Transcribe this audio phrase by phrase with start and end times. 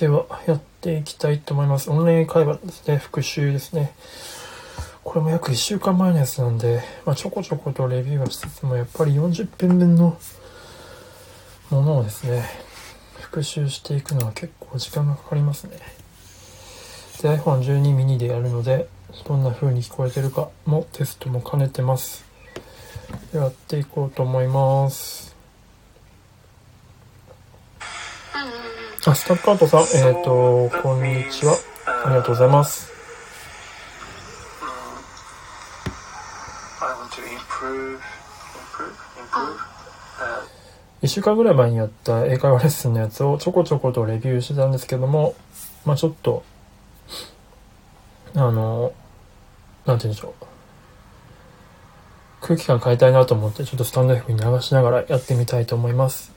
[0.00, 1.90] では、やっていきたいと思います。
[1.90, 2.96] オンライン会話ですね。
[2.96, 3.92] 復習ですね。
[5.04, 10.16] これも約1週間前のやつなんで、まあ、ちょこちょことレビューはしつつも、やっぱり40分分の
[11.68, 12.44] ものをですね、
[13.20, 15.76] 復習していくのは結構時間がかかりますね。
[17.20, 18.88] で、iPhone12 mini でやるので、
[19.28, 22.24] どんな風に聞こえてるかもテストも兼ねてます。
[23.34, 25.29] やっていこうと思います。
[29.06, 31.56] あ、スタッカートさん、えっ、と、こんにちは。
[32.04, 32.92] ありがとうございます。
[36.82, 39.56] I want to improve, improve, improve.
[40.20, 45.34] Uh, 1週間ぐらい前にやった英会話レッスンのやつをちょこちょことレビューしてたんですけども、
[45.86, 46.44] まあちょっと、
[48.34, 48.92] あの、
[49.86, 50.44] なんて言うんでしょう。
[52.42, 56.32] 空気感変えたいなと思って、ちょっとスタンド F に流しながらやってみたいと思います。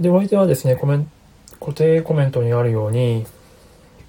[0.00, 0.02] はい。
[0.02, 1.10] で、お相手はですね、コメン
[1.60, 3.24] 固定コメントにあるように、えっ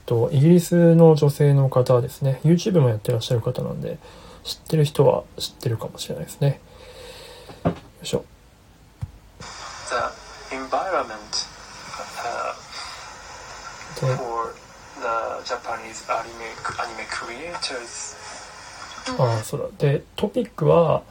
[0.05, 3.97] と、イギリスの女性の方はですね、YouTube もやってらっしゃる方なんで、
[4.43, 6.59] 知ってる人は知ってるかもしれないですね。
[7.65, 8.25] よいしょ。
[9.91, 11.47] the environment
[12.23, 12.55] uh,
[13.99, 14.55] で for
[15.01, 18.15] the Japanese anime anime creators.
[19.19, 19.87] ああ、そうだ。
[19.87, 21.03] で、トピックは、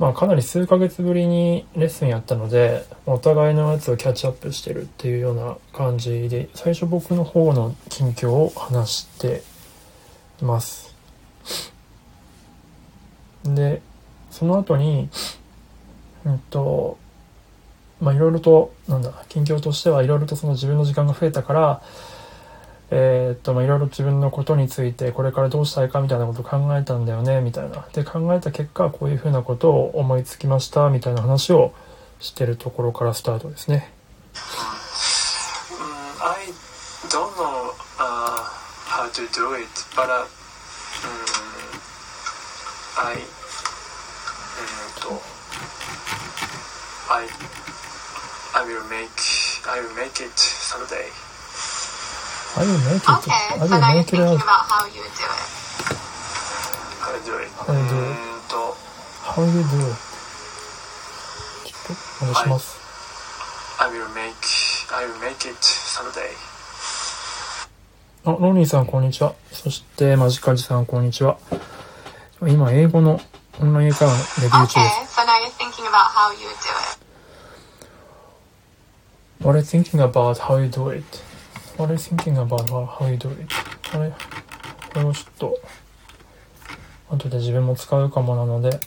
[0.00, 9.42] まあかなり数ヶ月ぶりにレッスンやったので、お互いのやつをキャッチアップしてるっていうような感じで、最初僕の方の近況を話して
[10.40, 10.96] います。
[13.44, 13.82] で、
[14.30, 15.10] その後に、
[16.24, 16.96] うんと、
[18.00, 21.82] まあいろいろと、なんだ、近況としてはいろいろとその自分の時間が増えたから、
[22.92, 27.86] えーっと、まあ、いろいろ自分のことについて、これからどうしたいかみたいなことを考えたんだよね、みたいな。
[27.92, 31.72] で、考えた結果、こういうふうなことを思いつきました、みたいな話を
[32.18, 33.92] してるところからスタートですね。
[34.34, 36.52] Mm, I
[37.08, 38.42] don't know uh,
[38.86, 40.26] how to do it, but uh,
[41.00, 41.20] mm,
[42.98, 43.22] I mm,
[45.00, 45.22] to-
[47.08, 47.26] I
[48.54, 49.08] I will make
[49.66, 51.29] I will make it someday.
[52.56, 53.08] I will make it.
[53.08, 54.42] Okay, I so will now you're make it thinking out.
[54.42, 55.46] about how you would do it.
[57.00, 57.48] How to do it?
[57.56, 58.10] How to do it.
[58.10, 58.76] うんと
[59.24, 59.96] How you do it?
[61.64, 62.76] ちょっと、お願いします。
[63.78, 64.34] I will make
[64.92, 66.30] I will make it someday.
[68.24, 69.34] あ、ロニーさん、こんにちは。
[69.52, 71.38] そして、マジカジさん、こんにちは。
[72.42, 73.20] 今、英語の
[73.60, 75.20] オンライン英会話のレビュー中 Okay, です。
[75.20, 76.98] so now you're thinking about how you would do it.
[79.42, 81.04] What are you thinking about how you do it?
[81.80, 83.48] What are you thinking about how you do it?
[83.90, 84.12] これ、
[84.92, 85.58] これをちょっと、
[87.08, 88.78] 後で自分も使うかもなので、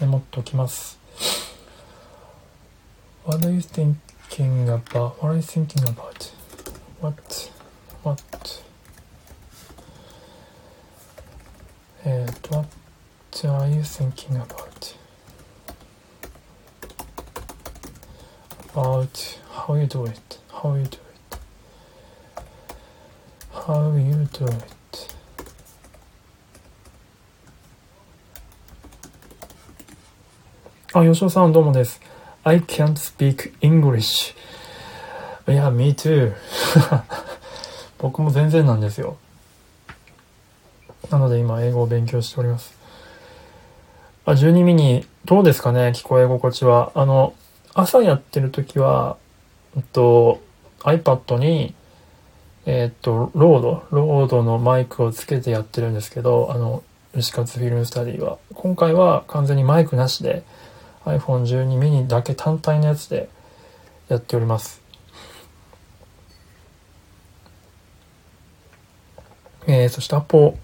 [0.00, 0.98] メモっときます。
[3.26, 5.10] What are you thinking about?
[5.20, 6.32] What are you thinking about?
[7.02, 7.52] What?
[8.02, 8.22] What?
[12.06, 12.68] えっと、What
[13.46, 14.96] are you thinking about?
[18.72, 21.11] about how you do it, how you do it,
[23.52, 24.72] how you do it?
[30.94, 32.00] あ、吉尾さんどうもです。
[32.44, 34.34] I can't speak English.
[35.48, 36.34] いや、me too.
[37.98, 39.16] 僕も全然なんですよ。
[41.10, 42.74] なので今英語を勉強しております。
[44.26, 45.88] あ、12ミニ、どうですかね？
[45.88, 46.92] 聞こえ心地は。
[46.94, 47.32] あの、
[47.74, 49.16] 朝やってる時は、
[49.76, 50.40] えっと、
[50.80, 51.74] iPad に、
[52.64, 58.38] えっと、 RODE、RODE のマイクをつけてやってるんですけど、あの、牛活 film study は。
[58.54, 60.44] 今回は完全にマイクなしで、
[61.04, 63.28] iPhone12 mini だけ単体のやつで
[64.08, 64.80] やっております。
[69.66, 70.56] えー、そしてアポ、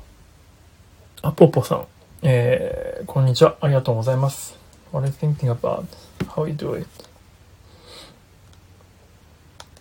[1.22, 1.86] アポポさん、
[2.22, 3.56] えー、こんにちは。
[3.60, 4.56] ありがとうございます。
[4.92, 5.84] What are you thinking about?
[6.28, 6.88] How you do it?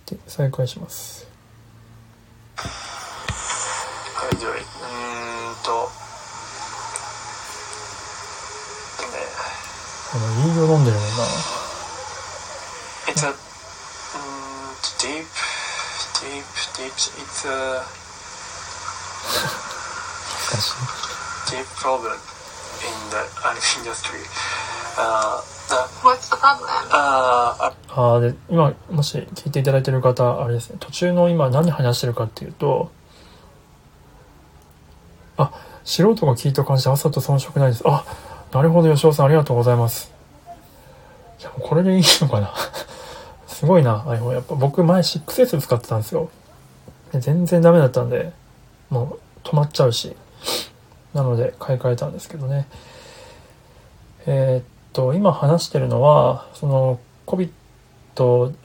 [0.07, 1.36] で、再開します。
[10.47, 11.23] あの、いいよ飲んでるもんな。
[13.07, 13.37] It's a mm,
[14.99, 15.25] deep,
[16.21, 16.45] deep,
[16.75, 16.93] deep.
[16.95, 17.83] It's a
[20.49, 21.07] 恥ずかしい。
[21.47, 24.19] deep problem in the anime industry.
[24.97, 26.67] Uh, the, What's the problem?
[26.91, 32.91] uh, ああ、で、今、もし聞いていただいてる方、あれですね、途中の今何話してるかっていうと、
[35.37, 35.51] あ、
[35.83, 37.83] 素人が聞いた感じで朝と遜色ないです。
[37.85, 38.05] あ、
[38.51, 40.16] なるほど、吉尾さん、ありがとうございます。
[41.39, 42.53] じゃこれでいいのかな？
[43.47, 46.29] すごいな iPhone やっぱ僕前 6S 使ってたんですよ。
[47.13, 48.31] 全然ダメだったんで
[48.89, 50.15] もう止まっちゃうし。
[51.13, 52.67] なので買い替えたんですけどね。
[54.25, 54.63] えーっ
[54.93, 57.49] と今話してるのはその COVID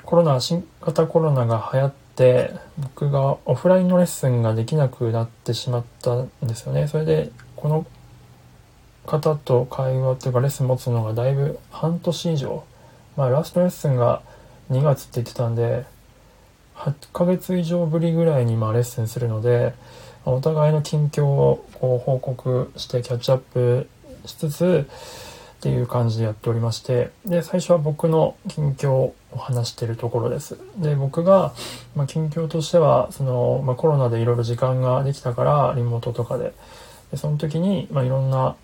[0.04, 6.88] コロナ新型コロナが流行って僕がオフラインのレッスンができなくなってしまったんですよね。
[6.88, 7.86] それでこの
[9.06, 12.64] 方と会話というかレッスン持つのがだいぶ半年以上。
[13.16, 14.22] まあラストレッスンが
[14.70, 15.84] 2月って言ってたんで
[16.76, 19.74] 8ヶ月以上ぶりぐらいにまあレッスンするので
[20.24, 23.88] お互いの近況をこう報告してキャッチアップ
[24.24, 30.58] しつつっていう感じでやっておりましてで最初は僕の近況を話してるところです。
[30.76, 31.52] で僕が、
[31.94, 36.54] ま、近況としてはその、ま、コロナでいろいろ時間ができたからリモートとかで。
[37.10, 38.56] でその時に、まあ、いろんな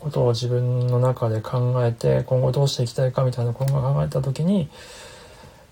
[0.00, 4.68] ことを自分の中で考えて今後どうしていきたいかみたいなことを考えた時に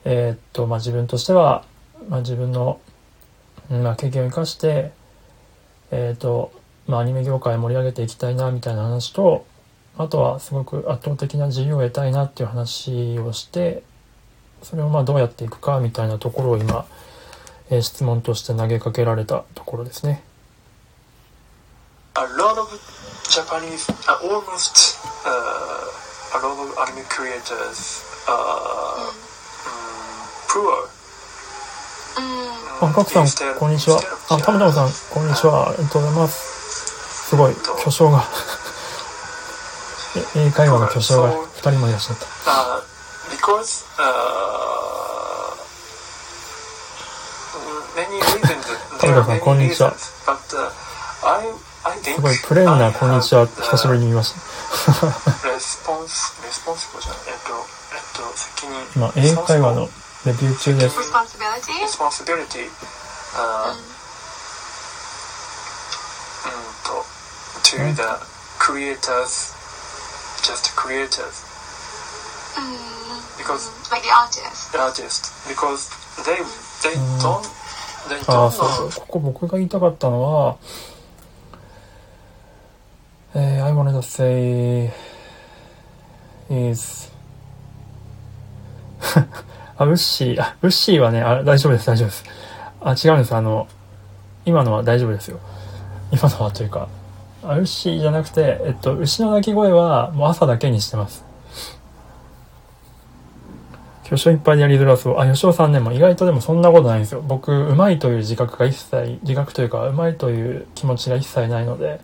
[0.05, 1.65] えーっとまあ自分としては、
[2.09, 2.81] まあ、自分の、
[3.71, 4.93] まあ、経験を生かして
[5.91, 6.53] えーっと
[6.87, 9.47] ま、アニメ業界盛り上げていきたいなみたいな話と
[9.97, 13.83] あとはすごく圧倒的な自由を得たいなっていう話をして
[14.63, 16.87] それをまあどうやっていくかみたいなところを今、
[17.71, 20.23] えー質問として投げかけられたところですね。
[23.29, 25.89] Japanese, uh, almost uh,
[26.35, 29.15] a lot of anime creators are um,
[30.49, 30.89] poor.
[32.17, 32.89] うん。
[32.89, 33.27] あ、カクさん
[33.59, 34.01] こんにちは。
[34.31, 35.71] あ、たむたむさんこんにちは。
[35.71, 37.29] ありがとうございます。
[37.29, 38.25] すごい巨匠が
[40.37, 42.27] え英会話の巨匠が2人もいらっしゃった。
[42.27, 42.83] Uh,
[43.31, 44.15] because uh,
[47.97, 48.65] many reasons.
[49.01, 49.93] there are 田村さんこんにちは
[50.27, 50.71] But uh,
[51.27, 51.49] I,
[52.15, 53.45] すごいプレーなこんにちは。
[53.45, 54.23] 久しぶりに見。
[54.23, 54.39] ス
[55.85, 57.59] ポンス、レスポンスポじゃないえっと、
[57.91, 59.01] えっと、責任。
[59.01, 59.91] まあ、英会話の
[60.25, 60.97] レビュー中です。
[60.97, 62.71] レスポンシビリティ。
[62.71, 62.71] うん。
[66.87, 67.03] と、
[67.67, 68.07] to the
[68.63, 69.51] creators,
[70.47, 71.43] just creators.
[73.43, 73.75] Because
[76.79, 77.43] they don't
[78.29, 78.91] ああそうそう。
[79.01, 80.59] ここ僕が言いたかったのは
[83.35, 84.93] えー I wanted to say
[86.51, 87.13] is
[89.77, 92.25] あ、ウッシー、あ、ウッシーはね、あ、大丈夫です、大丈夫です。
[92.81, 93.35] あ、違うんです。
[93.35, 93.67] あの、
[94.45, 95.41] 今のは大丈夫ですよ。
[96.13, 96.89] 今のはというか、
[97.43, 101.25] あウッシーじゃなくて、えっと、牛の鳴き声はもう朝だけにしてます。
[104.05, 105.19] 巨匠いっぱいでやりづらそう。
[105.19, 107.23] あ、吉尾さんね、もう意外とでもそんなことないんですよ。
[107.27, 112.01] 僕、うまいという自覚が一切、自覚というか、うまいという気持ちが一切ないので、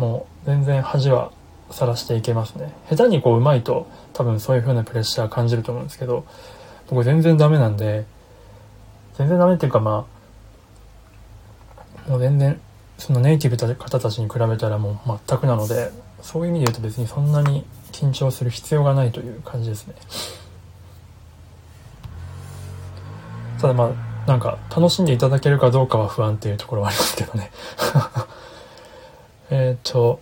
[0.00, 1.30] もう全然恥は
[1.70, 2.72] さらしていけますね。
[2.88, 6.24] 下手にこう、うまいと、多分そういう風なプレッシャー感じると思うんですけど、
[6.88, 8.06] 僕全然ダメなんで、
[9.18, 10.06] 全然ダメっていうかま
[12.06, 12.58] あ、もう全然、
[12.96, 15.90] そのネイティブの方たちに比べたらもう全くなので、
[16.22, 19.94] そういう意味で言うと別にそんなに緊張する必要がないという感じですね。
[23.60, 27.50] ただまあなんか楽しんでいただけるかどうかは不安っていうところはありますけどね
[29.50, 30.20] えっと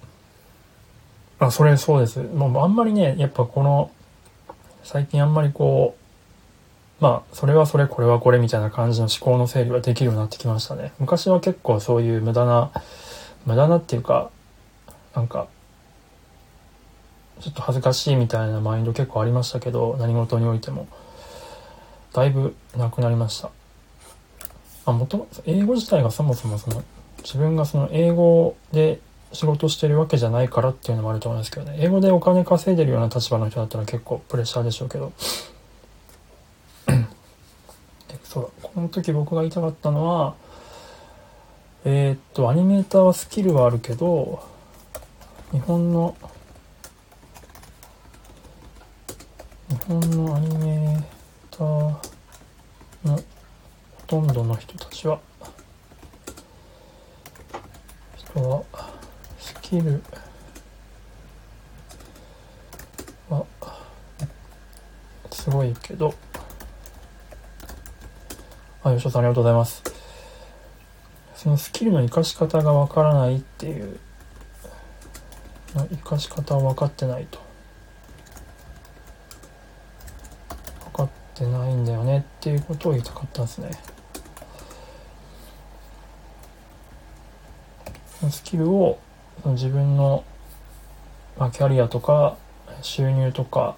[1.39, 2.21] あそれそうです。
[2.21, 3.91] もうあんまりねやっぱこの
[4.83, 5.97] 最近あんまりこ
[7.01, 10.93] うまあそれはそれこれはこれみたいな感じの思考の整理はできるようになってきましたね。
[10.99, 12.73] 昔は結構そういう無駄な
[13.47, 14.31] 無駄なっていうか
[15.15, 15.47] なんか
[17.41, 20.89] ちょっと恥ずかしいみたいなマインド結構ありましたけど何事においても。
[22.11, 23.51] だいぶなくなりました。
[24.87, 26.83] あもとも英語自体がそもそもその
[27.19, 28.99] 自分がその英語で
[29.33, 31.77] 仕事してるわけじゃないからっていうのもあると思うんですけどね。
[31.81, 35.13] 英語でお金稼いでるような立場の人だったら結構プレッシャーでしょうけど。
[36.87, 36.95] で
[38.25, 38.69] そうだ。
[38.69, 40.35] この時僕が言いたかったのは
[41.85, 44.43] えーっとアニメーターはスキルはあるけど
[45.53, 46.17] 日本の
[49.69, 51.03] 日本のアニメー
[51.51, 51.69] ター
[53.05, 53.23] のほ
[54.07, 55.21] とんどの人たちは
[58.17, 58.63] 人は
[59.69, 60.03] スキル
[63.29, 63.45] は
[65.31, 66.15] すごいけど。
[68.83, 69.83] あ吉尾さんありがとうございます。
[71.35, 74.01] そのスキルの活かし方がわからないっていう。
[75.75, 77.39] 活かし方を分かってないと。
[80.87, 83.71] 分かってないんだよねっていうことを言いたかったんですね。
[88.31, 88.99] スキルを
[89.43, 90.25] その自分の、
[91.39, 92.37] まあ、キャリアとか
[92.83, 93.77] 収入とか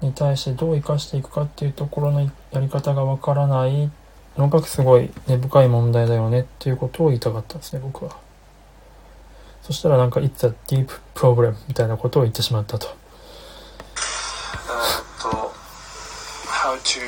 [0.00, 3.90] に対してどう生かしていくかっていうところのやり方がわからない
[4.36, 8.16] のがすごい根深い問題だよねっていうことを言いたかったんですね僕は。
[9.62, 12.88] そしたらなんか「It's a deep problem」みたいなことを言ってしまったと。
[16.62, 17.00] how to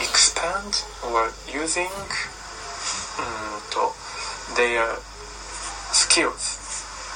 [0.00, 0.72] expand
[1.04, 3.92] or using うーんと
[4.56, 5.11] their
[6.12, 6.44] skills.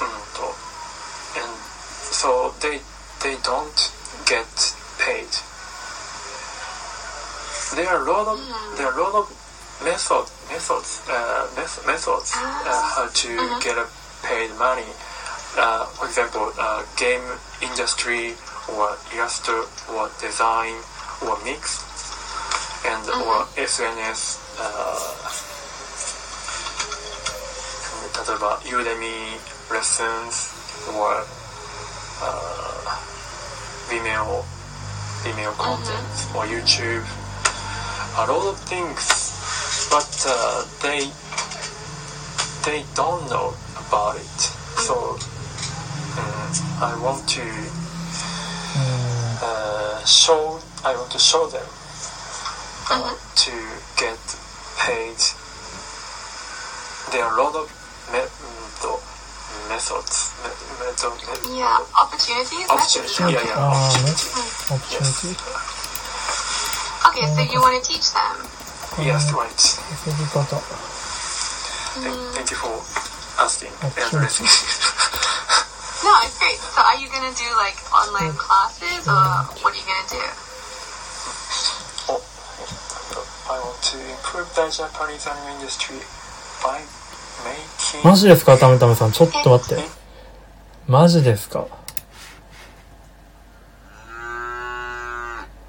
[0.01, 0.57] Mm, oh.
[1.37, 1.53] And
[2.17, 2.81] so they,
[3.21, 3.77] they don't
[4.25, 4.49] get
[4.97, 5.29] paid.
[7.77, 8.41] There are a lot of,
[8.77, 9.29] there are a lot of
[9.85, 11.45] method, methods, uh,
[11.85, 13.61] methods ah, uh, how to uh-huh.
[13.61, 13.77] get
[14.25, 14.89] paid money.
[15.53, 17.21] Uh, for example, uh, game
[17.61, 18.33] industry
[18.73, 20.73] or illustrator or design
[21.21, 21.85] or mix
[22.81, 23.61] and or uh-huh.
[23.61, 24.41] SNS
[28.16, 29.38] 例えば Udemy
[29.70, 30.52] lessons
[30.92, 31.24] or
[32.20, 34.44] あー Vimeo
[35.24, 37.04] Vimeo content or YouTube
[38.16, 39.32] a lot of things
[39.90, 41.10] but uh, they
[42.64, 43.54] they don't know
[43.88, 44.40] about it
[44.78, 45.16] so
[46.16, 47.44] mm, I want to う
[49.42, 51.66] uh, show I want to show them
[52.90, 53.50] uh, to
[53.96, 54.18] get
[54.78, 55.16] paid.
[57.12, 57.70] There are a lot of
[58.11, 58.21] me,
[58.81, 58.91] to,
[59.69, 60.33] methods.
[60.43, 60.49] Me,
[60.79, 62.67] me, yeah, opportunities.
[63.19, 63.55] Yeah, yeah.
[63.57, 63.87] Uh,
[64.71, 64.71] opportunity.
[64.71, 65.31] opportunity.
[65.33, 65.77] Yes.
[67.07, 68.35] Okay, so you want to teach them?
[69.01, 69.49] Yes, right.
[70.03, 70.57] Thank you, Kota.
[72.33, 72.77] Thank you for
[73.41, 74.53] asking and listening.
[76.05, 76.57] no, it's great.
[76.57, 80.21] So, are you gonna do like online classes, or what are you gonna do?
[82.09, 82.21] Oh,
[83.49, 86.01] I want to improve the Japanese anime industry
[86.61, 86.81] by
[88.03, 89.11] マジですかタムタムさん。
[89.11, 89.83] ちょっと待って。
[90.87, 91.67] マジですか？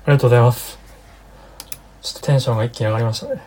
[0.05, 0.79] ありがとうございます。
[2.03, 3.43] ちょっとテンションが一気に上がりましたね。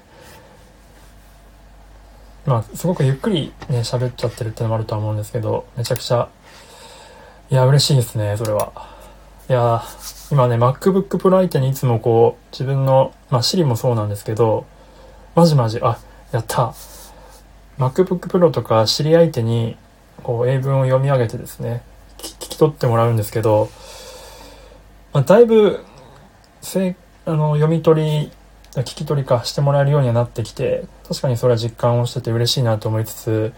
[2.45, 6.27] まあすごくゆっくりね喋っちゃってるってのもあるとは思うんですけどめちゃくちゃ
[7.51, 8.71] いや嬉しいですねそれは。
[9.49, 9.83] いや
[10.31, 14.65] 今ね MacBook Pro 相手にいつもこう自分のまあ Siri もそうなんですけど
[15.35, 15.99] マジマジあ
[16.31, 16.73] やった。
[17.81, 19.75] MacBook Pro とか知り相手に
[20.21, 21.81] こう英文を読み上げてですね
[22.19, 23.69] 聞き取ってもらうんですけど、
[25.13, 25.83] まあ、だいぶ
[26.61, 26.95] せ
[27.25, 28.31] あの読み取り
[28.75, 33.53] 聞き取りかしてもらえるようにはなってきて確かにそれは実感をしてて嬉しいなと思いつつ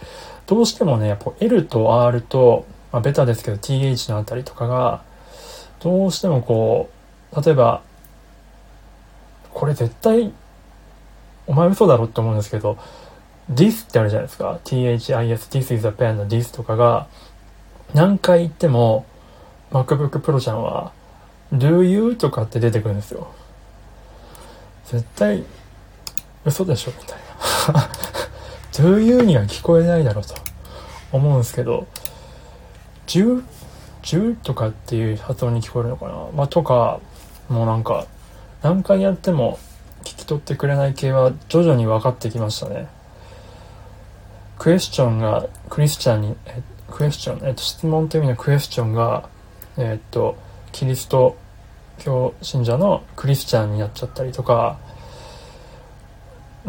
[0.48, 5.04] どうしてもねやっぱ L と R と、まあ、ベタですけど TH のあたりとかが
[5.82, 6.90] どうしてもこ
[7.34, 7.84] う例えば
[9.54, 10.34] これ絶対
[11.46, 12.78] お前嘘だろって思うんですけど
[13.52, 14.60] this ってあるじゃないですか。
[14.64, 17.08] This this is a pen の this とかが。
[17.94, 19.06] 何回言っても
[19.72, 20.92] MacBook Pro ちゃんは
[21.54, 23.28] do you とかって出てくるんですよ。
[24.86, 25.44] 絶対
[26.46, 27.20] 嘘でしょみたい
[27.74, 27.90] な。
[28.74, 30.34] Do you には聞こえないだろうと。
[31.12, 31.88] 思うんですけど。
[33.08, 33.44] 10
[34.02, 36.28] 10とかっていう発音に聞こえるのかな。
[36.36, 37.00] まあとか
[37.50, 38.06] もうなんか
[38.62, 39.60] 何回やっても
[40.04, 42.88] 聞き取ってくれない系は徐々に分かってきましたね。
[44.58, 49.30] クエスチョンがクリスチャンにえクエスチョン、えっと、質問という意味のクエスチョンが
[49.78, 50.38] えっと
[50.72, 51.36] キリスト
[51.98, 54.78] 教信者のクリスチャンになっちゃったりとか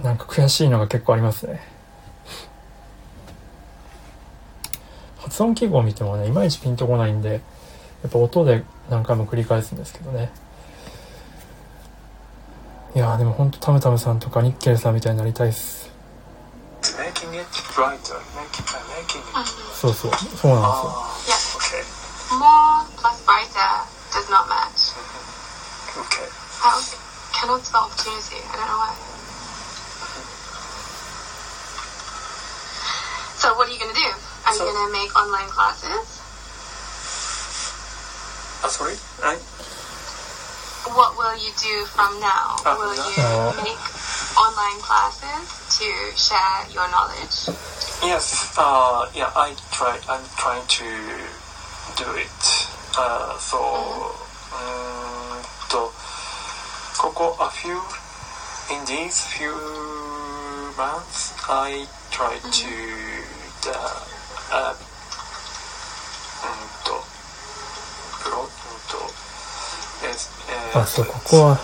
[0.03, 1.61] なんか悔しいのが結構ありますね。
[5.19, 7.41] 発音記号を見てもねいまいちピンとこないんで
[8.03, 10.31] やっぱ音で何回も繰り返すんですけどね。
[12.95, 15.84] いやーでもほんとタムタムさんとかニッケルさんみたいになりたいっす。
[19.74, 20.78] そうそうそうなんで
[21.22, 21.84] すよ Ah, okay.
[22.38, 23.72] More plus brighter
[24.12, 24.94] does not match.
[25.98, 26.28] Okay.
[26.64, 26.98] I also
[27.34, 28.38] cannot spell opportunity.
[28.38, 28.94] I don't know why.
[33.40, 34.10] So what are you gonna do?
[34.46, 36.06] Are So- you gonna make online classes?
[38.64, 38.98] Ah, sorry.
[39.24, 39.38] I,
[40.96, 42.56] What will you do from now?
[42.66, 43.06] Ah, Will yeah.
[43.06, 43.80] you Uh, make
[44.37, 47.49] online classes to share your knowledge?
[48.03, 49.99] Yes, uh, yeah, I try.
[50.09, 50.89] I'm trying to
[51.97, 52.43] do it.
[52.97, 53.59] Uh, so,
[54.53, 55.91] uh, to,
[56.99, 57.77] ここ a few
[58.71, 59.53] in these few
[60.77, 62.51] months, I try mm-hmm.
[62.51, 64.05] to uh,
[64.53, 64.75] uh
[70.75, 71.59] あそうここは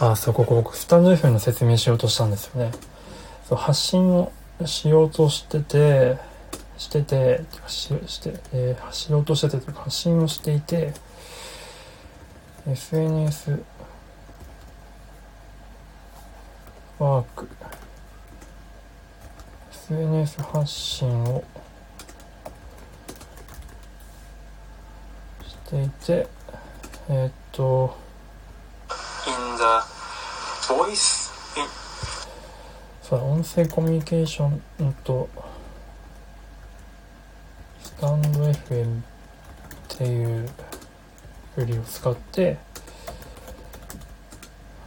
[0.00, 2.72] ああそうここ僕スタンド FM の説明しようとしたんですよね。
[3.48, 4.32] そう発信を
[4.66, 6.18] しようとしてて
[6.78, 10.92] しててしして、えーしようとしてて発信をしていて
[12.66, 13.62] SNS
[16.98, 17.48] ワーク。
[19.72, 21.44] SNS 発信を
[25.42, 26.41] していて
[27.14, 27.94] えーっと。
[29.26, 29.62] In the
[30.66, 31.68] voice, in
[33.02, 35.28] そうだ音声コミュニケーションうんと。
[37.82, 39.02] スタンド FM っ
[39.88, 40.48] ていう
[41.54, 42.56] フリを使って。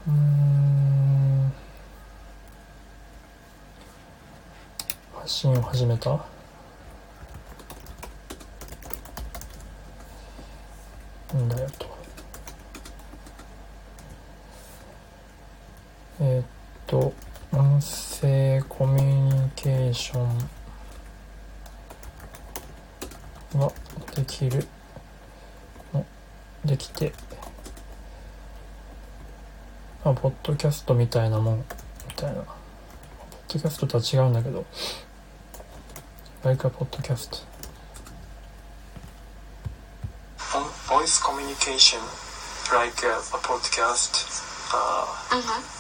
[0.08, 1.54] うーん。
[5.14, 6.26] 発信を始めた。
[11.36, 11.95] んだよと
[16.22, 16.46] えーっ
[16.88, 17.14] と
[17.52, 20.38] 音声コミュニケーション
[23.60, 23.72] が
[24.16, 24.66] できる
[25.94, 26.06] の
[26.66, 27.14] できて
[30.04, 31.64] あポッドキャストみたいなもんみ
[32.16, 32.46] たいなポッ
[33.54, 34.66] ドキャストとは違うんだけど
[36.44, 37.44] like a podcast
[40.54, 42.00] on voice communication,
[42.72, 44.14] like a, a podcast.
[44.72, 45.06] Uh,
[45.36, 45.75] Mm-hmm.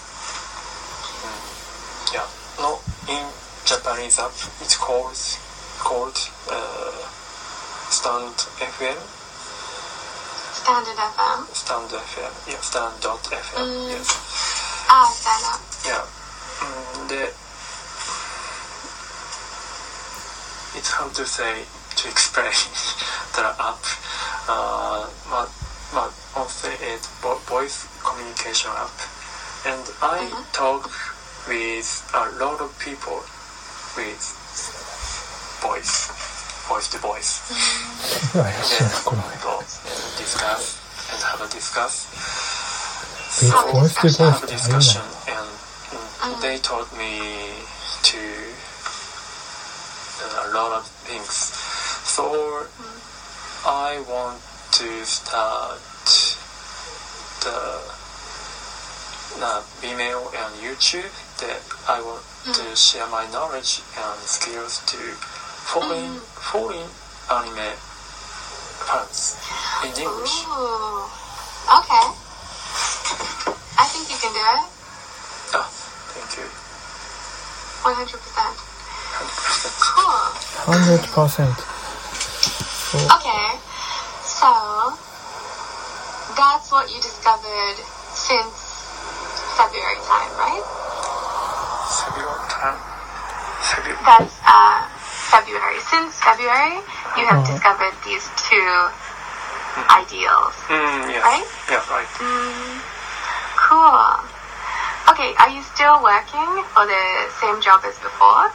[2.15, 2.27] Yeah,
[2.63, 2.79] no,
[3.12, 3.24] in
[3.65, 4.31] Japanese app,
[4.63, 5.19] it's called
[5.84, 6.15] called
[6.49, 7.04] uh,
[7.91, 8.97] Stand FM.
[10.63, 11.39] Standard FM.
[11.54, 12.34] Stand FM.
[12.49, 13.60] Yeah, Stand dot FM.
[13.60, 13.89] Mm.
[13.91, 14.08] Yes.
[14.89, 15.62] Ah, stand up.
[15.86, 16.06] Yeah.
[16.63, 17.21] Mm, the,
[20.78, 21.63] it's hard to say
[21.97, 22.51] to explain
[23.36, 23.84] the app.
[24.47, 25.49] Uh, but
[25.93, 27.08] but also it's
[27.49, 28.93] voice communication app,
[29.65, 30.45] and I Mhm.
[30.54, 30.89] talk
[31.47, 33.21] with a lot of people
[33.95, 34.23] with
[35.62, 36.10] boys,
[36.69, 37.41] boys to boys.
[38.34, 38.51] then
[39.31, 39.60] people
[40.17, 40.81] discuss
[41.12, 42.10] and have a discuss.
[43.29, 44.17] So boys to boys.
[44.17, 47.53] have a discussion ah, and they taught me
[48.03, 48.17] to
[50.23, 51.29] uh, a lot of things.
[52.05, 52.67] So
[53.65, 54.41] I want
[54.73, 55.79] to start
[57.43, 57.94] the
[59.39, 66.19] the Vimeo and YouTube that I want to share my knowledge and skills to foreign
[66.39, 66.88] foreign
[67.30, 67.76] anime
[68.88, 69.36] fans
[69.84, 70.45] in English.
[70.48, 71.04] Ooh.
[71.80, 72.06] Okay.
[73.78, 74.63] I think you can do it.
[75.54, 75.67] Ah,
[76.15, 76.48] thank you.
[77.84, 78.08] 100%.
[78.08, 79.76] 100%.
[79.84, 80.36] Cool.
[80.65, 81.76] 100%
[82.91, 83.45] そう Okay.
[84.24, 84.50] So,
[86.39, 87.78] that's what you discovered
[88.13, 88.64] since
[89.57, 90.64] February time, right?
[91.90, 92.79] Several time.
[93.62, 93.96] Several.
[94.07, 94.87] That's uh,
[95.31, 95.79] February.
[95.90, 96.81] Since February,
[97.16, 97.53] you have Uh-huh.
[97.53, 98.70] discovered these two
[99.90, 101.20] ideals, Mm, yeah.
[101.22, 101.46] right?
[101.70, 102.11] Yeah, right.
[102.18, 102.81] Mm,
[103.57, 104.07] cool.
[105.11, 107.05] Okay, are you still working for the
[107.40, 108.50] same job as before?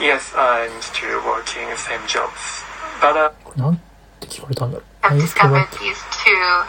[0.00, 2.64] Yes, I'm still working same jobs.
[3.00, 3.76] But uh, これなん
[4.20, 6.64] て聞こえたんだろう Have あいつと discovered these two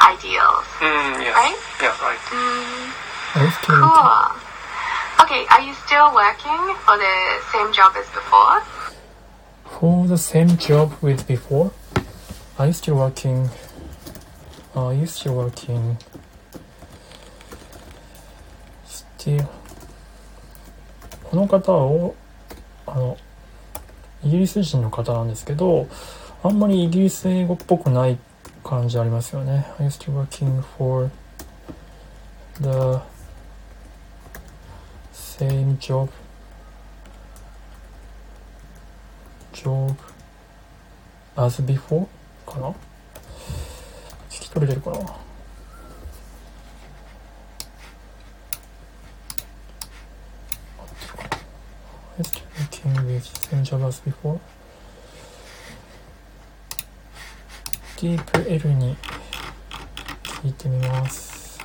[0.00, 1.32] ideals, mm, yeah.
[1.32, 1.58] right?
[1.80, 2.18] Yeah, right.
[2.30, 2.92] Mm,
[3.66, 4.46] cool.
[5.24, 7.16] Okay, are you still working for the
[7.52, 8.62] same job as before?
[9.64, 11.72] For the same job with before?
[12.58, 13.50] Are you still working?
[14.74, 15.96] Are you still working?
[18.86, 19.46] Still.
[21.24, 22.14] この方はお
[22.86, 23.16] あの
[24.24, 25.88] イギリス人の方なんですけど
[26.42, 28.18] あんまりイギリス英語っぽくない
[28.66, 29.64] 感じありますよね。
[29.78, 31.08] Are you still working for
[32.60, 33.00] the
[35.12, 36.08] same job?
[39.52, 39.94] job
[41.36, 42.08] as before
[42.44, 42.70] かな
[44.28, 45.04] 聞き取れてるかな合っ
[51.00, 51.28] てるかな
[52.18, 54.40] I still working with same job as before
[58.06, 58.96] ディープ L に
[60.22, 61.58] 聞いてみます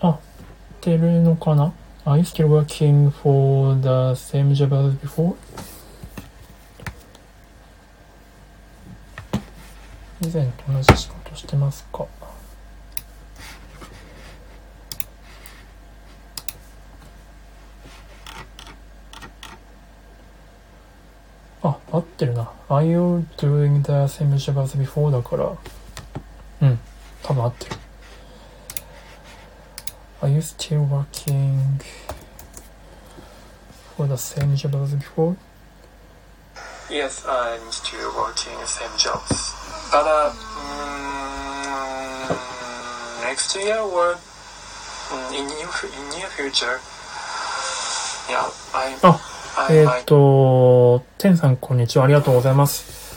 [0.00, 0.18] 合っ
[0.80, 1.70] てるのかな
[2.06, 5.36] Are you still working for the same job as before?
[10.22, 12.06] 以前と同じ仕事してますか
[22.69, 25.11] Are you doing the same job as before?
[25.11, 25.55] だから、
[26.61, 26.79] うん、
[27.23, 27.75] 多分合ってる。
[30.21, 31.79] Are you still working
[33.97, 35.35] for the same job as before?
[36.89, 39.53] Yes, I'm still working same jobs.
[39.91, 40.31] But uh,
[42.29, 46.79] mm, next year or mm, in near, fu- in near future,
[48.29, 49.19] yeah, I, あ、
[49.69, 50.15] I えーっ might と、
[51.26, 52.04] てんさんこんにちは。
[52.04, 53.16] ありがとうございます。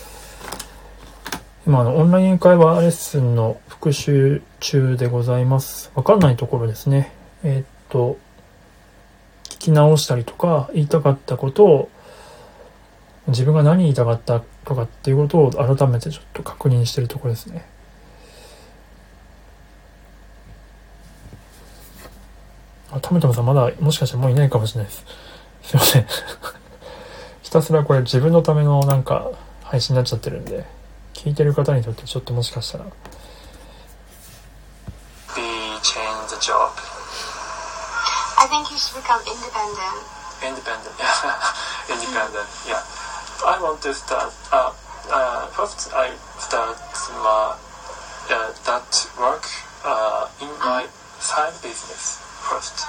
[1.68, 5.92] 今、あの、オンライン会話レッスンの復習中でございます。
[5.94, 7.14] わかんないところですね。
[7.44, 8.18] えーっと、
[9.44, 11.90] 聞き直したりとか、言いたかったことを、
[13.28, 17.64] 自分が何言いたかったとかっていうことを改めてちょっと確認してるところですね。
[22.92, 25.06] あ、トメトメさんまだもしかしてもういないかもしれないです。
[25.62, 26.06] すいません。
[27.50, 29.32] ひたすらこれ自分のためのなんか
[29.64, 30.66] 配信になっちゃってるんで、
[31.16, 32.92] 聞いてる方にとってちょっともしかしたら、be
[35.82, 36.70] change the job.
[38.38, 39.98] I think you should become independent.
[40.46, 41.42] Independent, yeah.
[41.90, 42.86] Independent, yeah.
[43.42, 44.70] I want to start, uh,
[45.10, 46.78] uh, first I start
[47.18, 47.58] my,
[48.30, 49.42] uh, that work,
[49.84, 50.86] uh, in my
[51.18, 52.86] side business first.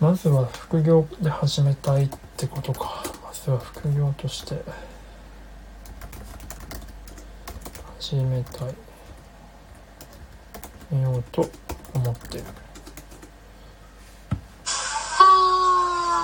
[0.00, 3.02] まずは副業で始めたいってことか。
[3.24, 4.62] まずは副業として
[7.98, 8.74] 始めたい。
[10.90, 11.48] みようと
[11.94, 12.44] 思ってる。
[15.18, 16.22] Hmm,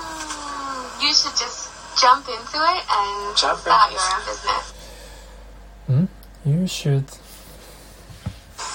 [1.02, 4.14] you should just jump into it and Jump start into your it.
[4.14, 4.72] own business.
[5.90, 6.08] ん
[6.48, 7.04] ?You should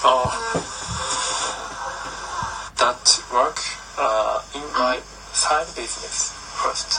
[0.04, 0.30] Oh,
[2.76, 3.58] that work,
[3.98, 5.00] uh, in my
[5.32, 6.98] side business first.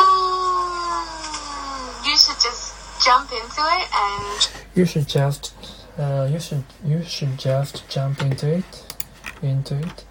[0.00, 2.72] Hmm, you should just
[3.04, 5.52] jump into it and You should just,
[5.98, 8.96] uh, you should, you should just jump into it,
[9.42, 10.04] into it.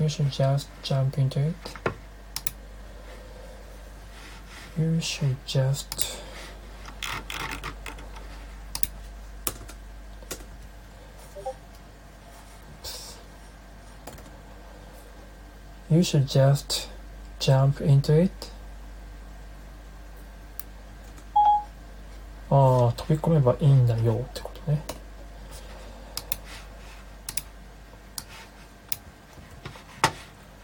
[0.00, 1.54] You should just jump into it.
[4.76, 6.18] You should just.
[15.93, 16.87] You should just
[17.39, 18.31] jump into it.
[22.51, 24.81] ああ、飛び込めばいいんだよってことね。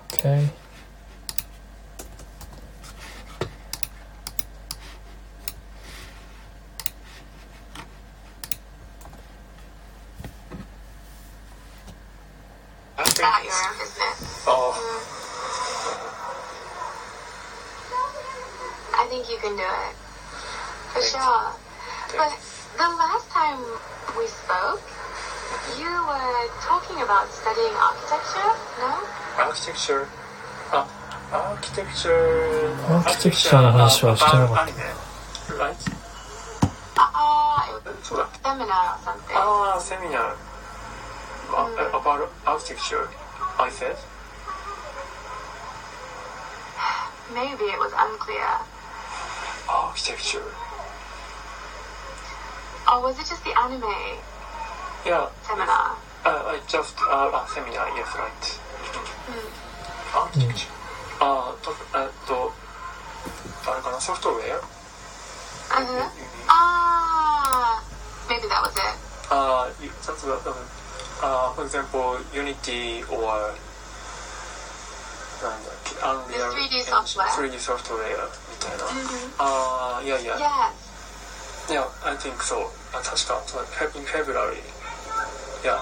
[0.10, 0.59] OK。
[32.00, 34.76] architecture, Architecture の話はしてなかった anime,
[35.60, 35.76] right?
[36.98, 38.24] Ah, it was そうだ。
[38.24, 39.36] a seminar or something.
[39.36, 40.36] ああ、セミナー。
[41.54, 41.68] あ
[41.98, 43.10] about architecture,
[43.58, 43.96] I said.
[47.34, 48.40] Maybe it was unclear.
[49.68, 50.44] Architecture.
[52.88, 53.84] Or was it just the anime
[55.06, 55.28] Yeah.
[55.44, 55.98] seminar?
[56.24, 58.60] Uh, I just, uh, uh, seminar, yes, right.
[60.16, 60.68] Architecture.
[61.60, 62.54] あーと、えっと、
[63.72, 64.62] あれかな、ソフトウェア
[65.68, 66.06] Uh-huh.
[66.48, 67.82] Ah,
[68.30, 68.80] maybe that was it.
[69.32, 70.54] ああ、you- that's what, um,
[71.22, 73.52] uh, for example, Unity or
[75.42, 77.28] なんだっけ、Unreal The 3D Engine- software.
[77.34, 78.86] 3D ソフトウェアみたいな。
[78.86, 79.34] Mhm.
[79.40, 80.72] ああ、いやいや、 Yes.
[81.68, 82.70] Yeah, I think so.
[82.94, 84.62] あ確か、そう Fe- in February.
[85.64, 85.82] Yeah,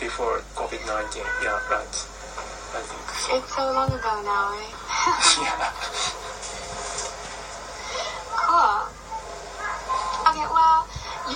[0.00, 1.22] before COVID-19.
[1.40, 1.86] Yeah, right.
[2.73, 3.37] I think so.
[3.37, 4.75] It's so long ago now, right?
[5.39, 5.71] yeah.
[8.35, 8.79] Cool.
[10.27, 10.83] Okay, well,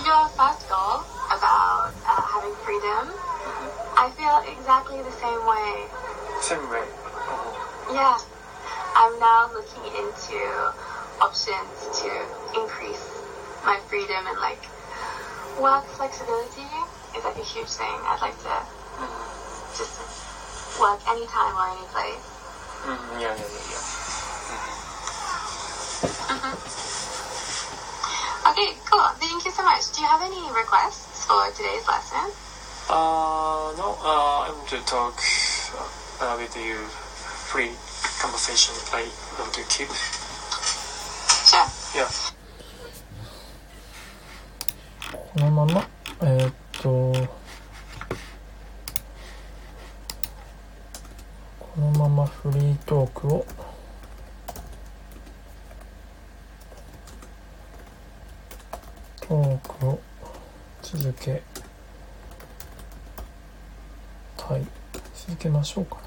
[0.04, 3.68] your first goal about uh, having freedom, mm-hmm.
[3.96, 5.88] I feel exactly the same way.
[6.40, 6.84] Same way.
[7.28, 7.56] Oh,
[7.92, 8.16] Yeah.
[8.94, 10.40] I'm now looking into
[11.20, 11.72] options
[12.04, 12.10] to
[12.60, 13.00] increase
[13.64, 14.60] my freedom and like
[15.60, 16.68] work flexibility
[17.16, 17.96] is like a huge thing.
[18.04, 19.76] I'd like to mm-hmm.
[19.76, 20.21] just
[20.79, 22.21] work anytime or any place.
[22.85, 23.77] うん、いやいやいやいや。
[28.47, 29.03] Okay, cool.
[29.19, 29.91] Thank you so much.
[29.93, 32.31] Do you have any requests for today's lesson?
[32.89, 35.19] Uh, no, uh, I want to talk
[36.21, 36.75] uh, with you
[37.51, 37.71] free
[38.21, 39.89] conversation I want to keep.
[41.45, 41.67] Sure.
[41.93, 42.07] Yeah.
[45.33, 45.87] このまま、
[46.21, 47.11] えーっと、
[51.74, 53.46] このままフリートークを
[59.22, 60.00] トークを
[60.82, 61.42] 続け
[64.36, 64.66] たい
[65.14, 66.02] 続けましょうかな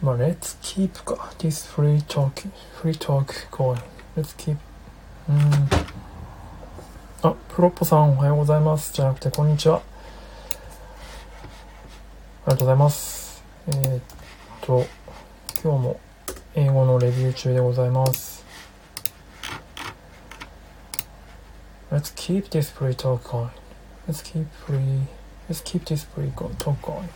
[0.00, 0.92] まあ Let's keep
[1.36, 2.48] this free talk
[2.80, 3.78] free talk going
[4.16, 4.56] Let's keep
[5.28, 5.68] うん
[7.22, 9.80] あプロッポさんおはようございますじゃなくてこんにちはあ
[12.50, 14.02] りがとうございますえーっ
[14.60, 14.84] と
[15.62, 16.00] 今日も
[16.54, 18.44] 英語のレビュー中でございます
[21.90, 23.48] Let's keep this free talk going
[24.06, 25.06] Let's keep free
[25.48, 27.08] Let's keep this free talk going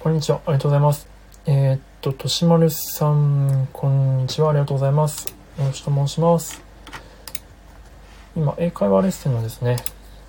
[0.00, 0.40] こんにちは。
[0.46, 1.06] ありがとうございます。
[1.46, 4.50] えーっと、としまるさん、こんにちは。
[4.50, 5.28] ありがとうございます。
[5.28, 6.71] よろしくと申します。
[8.34, 9.76] 今英会話レッスンのですね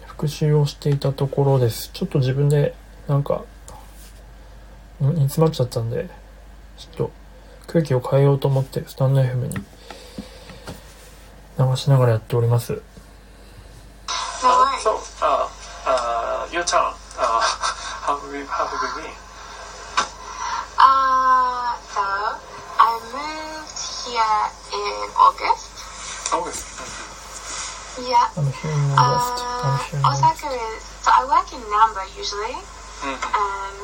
[0.05, 2.75] 復習をしていたところですちょっと自分で
[3.07, 3.45] なんか
[4.99, 6.09] 煮詰まっちゃったんで
[6.77, 7.11] ちょっと
[7.67, 9.55] 空気を変えようと思ってスタンド FM に
[11.57, 12.81] 流しながらやっております
[14.83, 15.47] So, uh,
[15.85, 16.81] uh, your turn.
[17.17, 17.39] Uh,
[18.03, 19.15] how have you, how have you been?
[20.77, 22.03] Uh, so,
[22.83, 24.43] I moved here
[24.75, 26.33] in August.
[26.33, 26.72] August?
[28.03, 28.27] Yeah.
[28.35, 28.99] I'm here in uh.
[28.99, 32.57] I'm here in Osaka is so I work in Namba usually,
[32.99, 33.47] mm -hmm.
[33.47, 33.77] and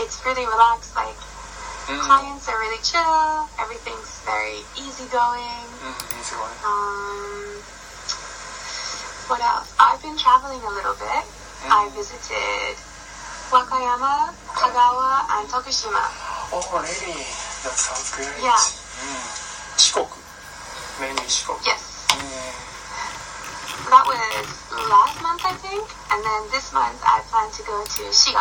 [0.00, 0.96] it's really relaxed.
[0.96, 2.00] Like mm -hmm.
[2.08, 3.48] clients are really chill.
[3.60, 5.68] Everything's very easygoing.
[5.84, 6.12] Mm -hmm.
[6.68, 7.60] Um,
[9.28, 9.68] what else?
[9.84, 11.22] I've been traveling a little bit.
[11.22, 11.96] I mm-hmm.
[11.98, 12.74] visited
[13.52, 16.04] Wakayama, Kagawa, and Tokushima.
[16.56, 17.20] Oh, really?
[17.64, 18.08] That sounds.
[18.48, 18.56] Yeah.
[19.04, 19.24] Mm.
[19.82, 20.18] Shikoku,
[21.00, 21.64] mainly Shikoku.
[21.66, 21.91] Yes
[23.92, 24.16] that was
[24.88, 25.84] last month, I think.
[26.08, 28.40] And then this month, I plan to go to Shiga.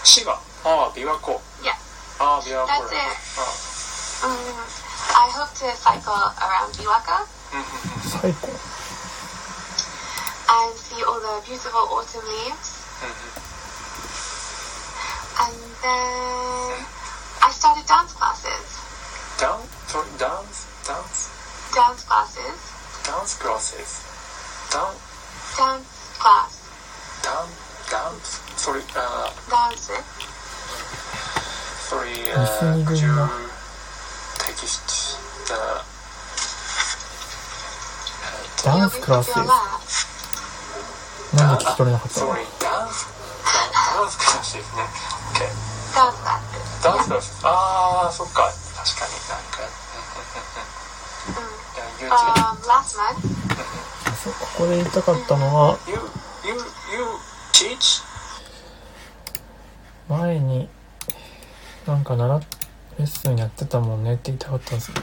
[0.00, 0.32] Shiga?
[0.64, 1.44] Ah, Biwako.
[1.60, 1.76] Yeah.
[2.16, 2.72] Ah, Biwako.
[2.72, 3.12] That's it.
[3.36, 4.32] Ah.
[4.32, 4.64] Um,
[5.12, 7.20] I hope to cycle around Biwako.
[8.00, 8.56] cycle.
[10.48, 12.80] And see all the beautiful autumn leaves.
[13.04, 13.44] Mm-hmm.
[15.38, 16.74] and then
[17.44, 18.66] I started dance classes.
[19.38, 19.68] Dance?
[20.18, 20.66] Dance?
[20.88, 21.28] Dance?
[21.76, 22.58] Dance classes.
[23.04, 24.07] Dance classes.
[24.70, 24.84] ダン
[25.56, 25.82] ダンー
[27.24, 27.48] ダン
[27.90, 28.20] ダン
[28.56, 29.92] それあダンス
[31.88, 32.00] それ
[32.34, 32.36] あ
[38.64, 39.42] ダンスクラスな
[41.54, 43.08] んで聞き取れなかったのダンス
[43.98, 44.82] ダンスクラスですね。
[45.32, 45.40] OK
[45.96, 46.16] ダンス
[46.82, 48.52] ダンスクラスああそっか。
[48.76, 49.64] 確かになんか。
[51.28, 52.16] うん、uh,
[52.68, 53.37] last month
[54.58, 55.78] ここで言いたかったのは
[60.08, 60.68] 前に
[61.86, 62.42] なんか習っ
[62.98, 65.02] レッスンやってたもんねって言いたかったんですよね。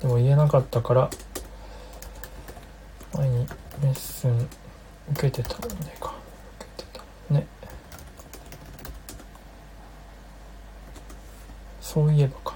[0.00, 1.10] でも言えなかったから
[3.12, 3.46] 前に
[3.82, 4.48] レッスン
[5.12, 6.14] 受けてたもんねか。
[6.56, 6.98] 受けて
[7.28, 7.46] たね。
[11.82, 12.54] そういえばか。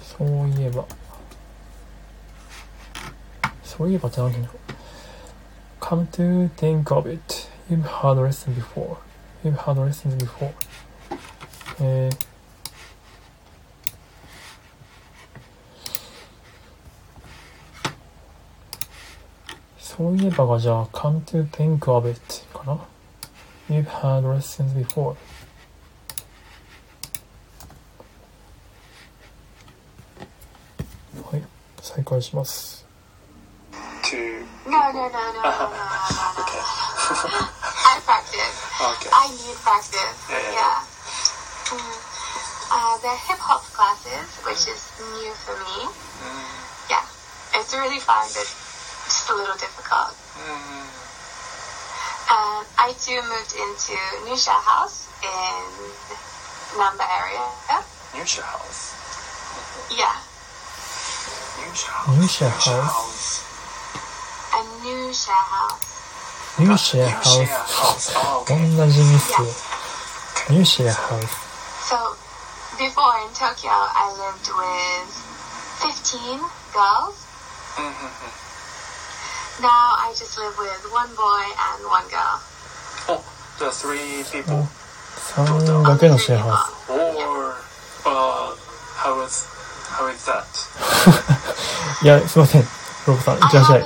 [0.00, 0.86] そういえば。
[3.76, 4.48] そういえばって何だろう
[5.78, 7.20] Come to think of it,
[7.70, 8.96] you've had lessons before.
[9.44, 10.52] You've had lessons before.
[11.80, 12.26] えー
[19.78, 22.20] そういえばがじゃあ Come to think of it
[22.52, 22.78] かな
[23.70, 25.16] You've had lessons before.
[31.30, 31.42] はい、
[31.80, 32.75] 再開します。
[34.76, 35.40] No, no, no, no.
[35.40, 35.84] no,
[36.36, 36.60] okay.
[37.80, 38.60] I practice.
[38.76, 39.08] Okay.
[39.10, 40.20] I need practice.
[40.28, 40.36] Yeah.
[40.36, 40.84] yeah, yeah.
[41.72, 41.96] Mm.
[42.68, 44.84] Uh, the hip hop classes, which is
[45.16, 45.88] new for me.
[46.20, 46.92] Mm.
[46.92, 47.00] Yeah,
[47.56, 48.44] it's really fun, but
[49.08, 50.12] just a little difficult.
[50.36, 50.92] Mm.
[52.28, 53.96] Uh, I too moved into
[54.28, 55.64] Nusha House in
[56.76, 57.48] Namba area.
[58.12, 58.92] Nusha House.
[59.88, 60.20] Yeah.
[61.64, 62.12] Nusha House.
[62.20, 63.45] Nusha House.
[64.56, 66.56] A new share house.
[66.58, 67.36] New share house.
[67.36, 68.12] New share house.
[68.16, 68.56] Oh, okay.
[68.74, 69.32] 同じミス。
[70.48, 70.56] Yeah.
[70.56, 71.28] New share house.
[71.84, 72.16] So,
[72.78, 75.12] before in Tokyo, I lived with
[75.84, 76.40] 15
[76.72, 77.20] girls.
[77.76, 79.62] Mm-hmm.
[79.62, 81.44] Now I just live with one boy
[81.76, 82.40] and one girl.
[83.12, 83.20] Oh,
[83.58, 84.66] the three people.
[85.36, 86.92] 3人だけのシェアハウス。
[86.92, 87.56] Or,
[88.06, 88.56] uh,
[88.96, 89.44] how is,
[89.92, 90.46] how is that?
[92.02, 92.62] いや、すいません。
[93.06, 93.84] ロボさん、いってらっしゃい。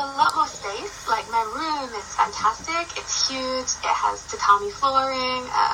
[2.39, 2.97] fantastic.
[2.97, 3.71] It's huge.
[3.83, 5.67] It has tatami flooring, a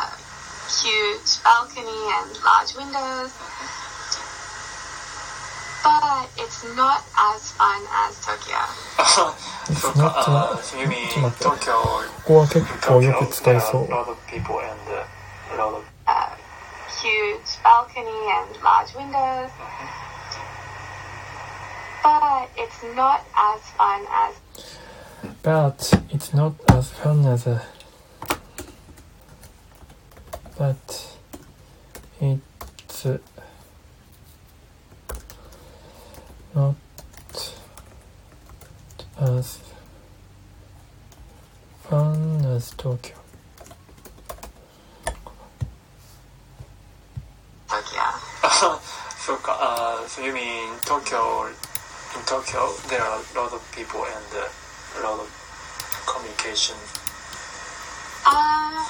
[0.82, 3.32] huge balcony, and large windows.
[5.84, 8.62] But it's not as fun as Tokyo.
[9.01, 15.06] そうか、あー、you mean ちょっと待って東京ここは結構よく使えそ There are う a。lot of people and uh,
[15.54, 16.38] a lot of A
[17.01, 19.49] huge balcony and large windows.
[22.04, 24.36] But it's not as fun as
[25.46, 27.62] but it's not as fun as a
[30.59, 31.16] but
[32.20, 33.18] it's uh,
[36.52, 36.74] not
[39.20, 39.61] as
[41.85, 43.14] fun as Tokyo.
[48.50, 51.46] so, uh, so you mean Tokyo?
[51.46, 54.48] In Tokyo, there are a lot of people and uh,
[54.98, 55.36] a lot of
[56.06, 56.75] communication.
[58.25, 58.86] Uh,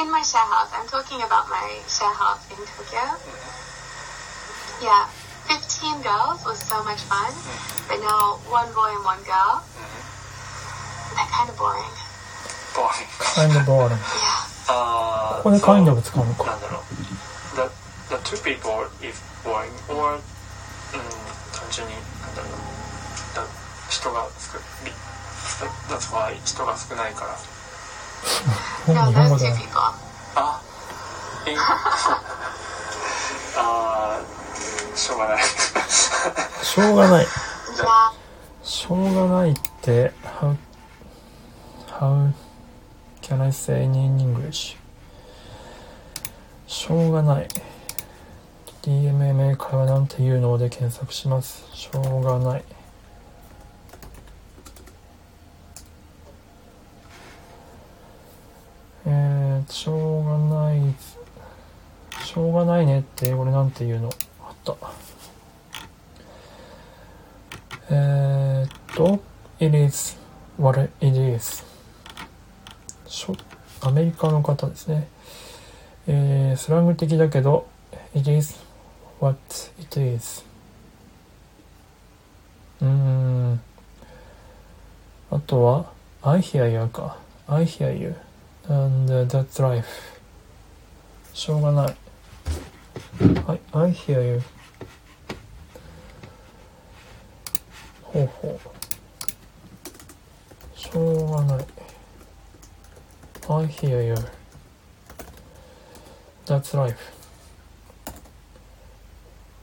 [0.00, 3.04] in my share house, I'm talking about my share house in Tokyo.
[4.82, 5.06] Yeah,
[5.48, 7.32] 15 girls was so much fun,
[7.88, 9.62] but now one boy and one girl.
[11.16, 11.94] They're kind of boring.
[12.74, 13.08] Boring.
[13.18, 13.98] kind of boring.
[13.98, 14.52] Yeah.
[14.68, 16.44] あーここで kind of 使うのか。
[16.44, 16.82] なんだろう
[17.54, 17.70] the,
[18.10, 19.14] the two people if
[19.44, 20.20] boring or うん
[21.54, 22.52] 単純になんだろう
[23.36, 23.46] だ
[23.88, 24.58] 人が少
[25.41, 27.35] ない that's why 人が少ないから
[28.85, 29.35] 日本語.
[30.35, 30.61] あ
[31.47, 31.55] い
[33.57, 35.43] あーしょうがない
[36.63, 37.25] しょうがない。
[38.63, 40.55] しょうがないって、how,
[41.87, 42.31] how
[43.21, 44.77] can I say in English?
[46.67, 47.47] しょうがない。
[48.83, 51.65] DMMA 会話なんていうので検索します。
[51.73, 52.63] しょうがない。
[59.05, 60.93] えー、しょうがない。
[62.23, 64.09] しょうがないねって英語でなんていうの？
[64.41, 64.75] あった。
[67.89, 69.19] えー、っと、
[69.59, 70.17] it is
[70.57, 71.63] what it is.
[73.07, 73.35] しょ
[73.81, 75.07] アメリカの方ですね。
[76.07, 77.67] えー、スラング的だけど、
[78.15, 78.55] it is
[79.19, 79.37] what
[79.79, 80.43] it is.
[82.81, 83.61] うーん。
[85.31, 87.17] あとは、I hear you か。
[87.47, 88.15] I hear you.
[88.67, 89.87] And that's life.
[91.33, 91.95] しょうがない。
[93.45, 94.41] はい、I hear you.
[98.03, 98.59] ほうほ
[100.75, 100.79] う。
[100.79, 101.65] しょうがない。
[103.49, 104.15] I hear you.
[106.45, 106.97] That's life.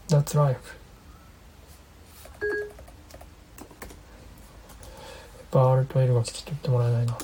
[0.09, 0.77] That's life.
[5.37, 7.19] やっぱ R と L が聞き取ってもらえないな。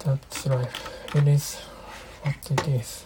[0.00, 1.16] That's life.
[1.16, 1.56] It is
[2.22, 3.04] what it is.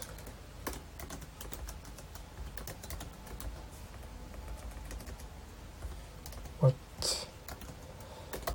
[6.60, 6.74] What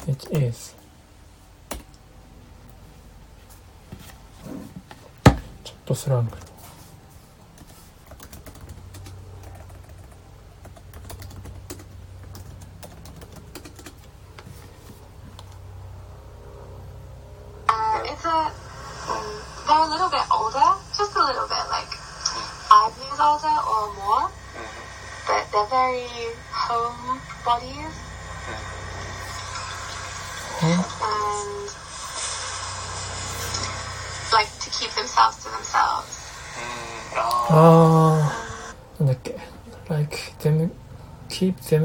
[0.08, 0.76] it is.
[5.64, 6.47] ちょっとスラング。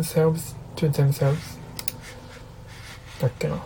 [0.03, 1.59] Themselves to themselves.
[3.21, 3.57] だっけな。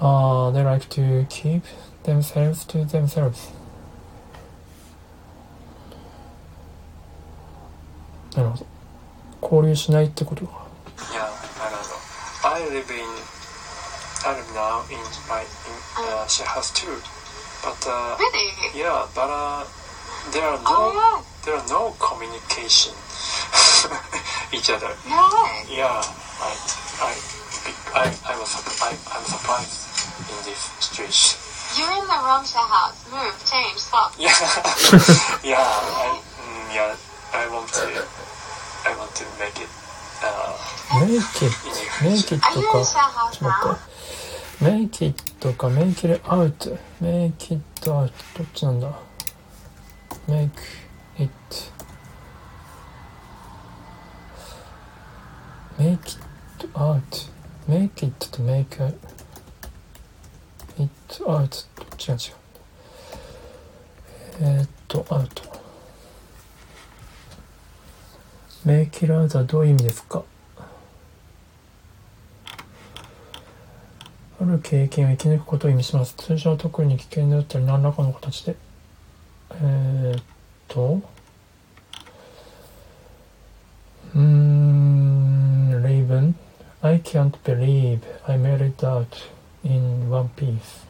[0.00, 1.62] あー、they like to keep
[2.04, 3.52] themselves to themselves.
[8.36, 8.66] なるほど。
[9.42, 10.57] 交流しないってことか。
[14.87, 16.95] live now in my in, uh, she has two
[17.63, 18.51] but uh, Really?
[18.75, 19.63] yeah but uh,
[20.31, 22.93] there are Oh no there are no communication
[24.53, 25.15] each other yeah.
[25.15, 25.65] No way.
[25.69, 26.01] yeah
[26.39, 26.51] I
[27.01, 27.13] I
[27.93, 29.83] I, I was surp- I, I'm surprised
[30.31, 31.39] in this situation
[31.77, 32.97] You're in the wrong share house.
[33.11, 34.13] Move, change, swap.
[34.17, 34.29] yeah
[35.43, 36.95] yeah I, mm, yeah
[37.33, 37.87] I want to
[38.85, 39.69] I want to make it
[40.23, 40.55] uh,
[40.93, 41.49] メイキッ
[41.99, 43.73] ト、メイキッ Are ト you か in。share house ちょっと待 now?
[43.73, 43.86] って。
[44.60, 46.76] make it か、 make it out。
[47.00, 48.14] make it out。
[48.38, 48.92] どっちなんだ？
[50.26, 51.32] make、it。
[55.78, 56.20] make it
[56.72, 57.18] out。
[57.68, 61.56] make it と make、it out。
[61.76, 62.20] どっちが違う
[64.40, 65.42] えー、っと、 out。
[68.64, 70.24] メイキルアウトはどういう意味ですか？
[74.48, 76.14] る経験を生き抜くことを意味します。
[76.14, 78.56] 通常は特に危険であったり何らかの形で。
[79.52, 80.24] えー、っ
[80.68, 81.00] と、
[84.14, 86.36] うーん、レイブン
[86.80, 89.06] I can't believe I made it out
[89.64, 90.86] in one piece.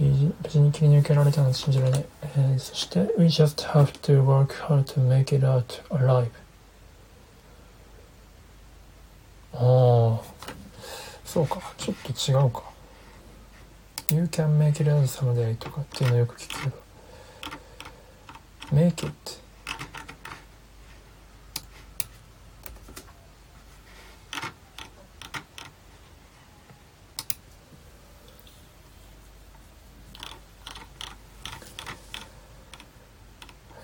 [0.00, 2.04] 無事無事に切り抜けられたのは信じられない。
[2.22, 6.30] えーそして、We just have to work hard to make it out alive.
[9.54, 10.22] ああ。
[11.32, 12.62] そうか、ちょっと違うか。
[14.10, 16.76] You can make it out someday とかっていうのよく聞くけど。
[18.70, 19.14] make it。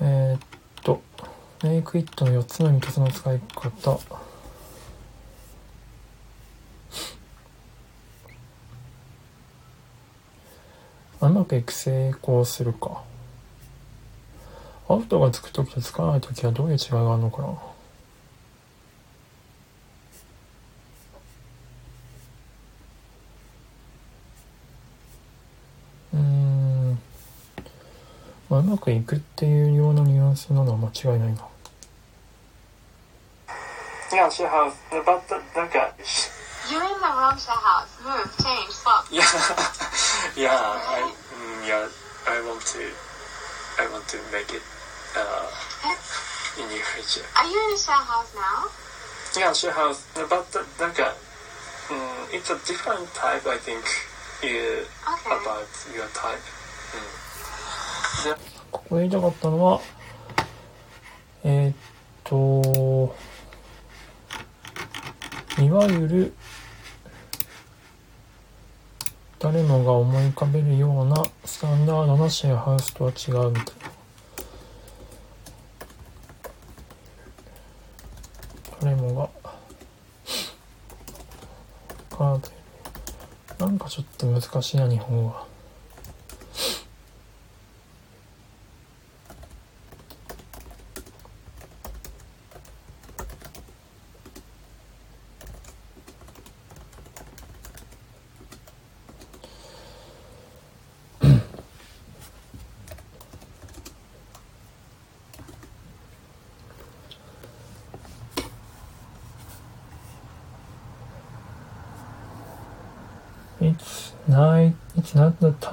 [0.03, 0.41] えーっ
[0.83, 1.01] と、
[1.61, 3.99] make it の4つの3つの使い方。
[11.49, 13.03] くいく成功するか。
[14.89, 17.49] アウトがつくときとつかないときはどういう違いがあるのかな
[26.15, 26.99] うーん。
[28.49, 31.49] まあ、うまくいくっていうようなニュアンスなのは間違いないな。
[34.13, 34.75] yeah, share house.
[34.91, 35.95] But uh, なんか
[36.69, 37.89] You're in the wrong share house.
[38.03, 39.05] Move, change, swap.
[39.13, 39.23] yeah,
[40.37, 41.28] yeah, I mm,
[41.69, 41.87] yeah,
[42.27, 42.81] I want to,
[43.79, 44.62] I want to make it
[45.14, 45.47] uh,
[46.59, 47.27] in near future.
[47.37, 48.71] Are you in a share house now?
[49.39, 50.03] Yeah, share house.
[50.14, 51.14] But uh, なんか
[51.91, 53.47] mm, it's a different type.
[53.47, 53.85] I think
[54.43, 55.37] you Okay.
[55.37, 56.41] about your type.
[58.71, 59.81] ここで言いたかったのは、
[61.45, 61.75] えーっ
[62.25, 63.14] と、
[65.62, 66.35] いわゆる、
[69.41, 73.91] 誰もが思い浮かべるようなスタンダードなシェアハウスとは違うみたいな。
[78.80, 79.30] 誰もが、
[83.59, 85.48] なんかちょっと難しいな、日本は。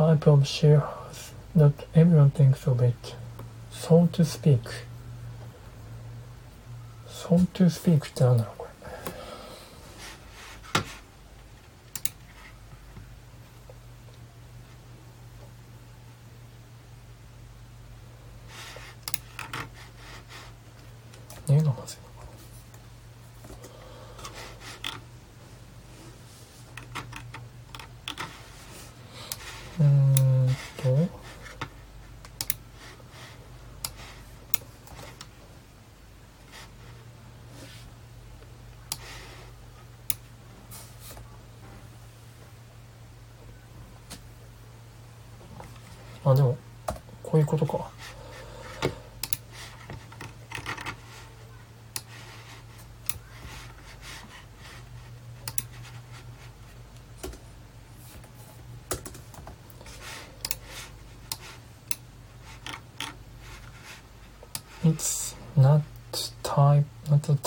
[0.05, 3.17] type of share house that everyone thinks of it,
[3.71, 4.61] so to speak.
[7.07, 8.64] so to speak ってなんだろう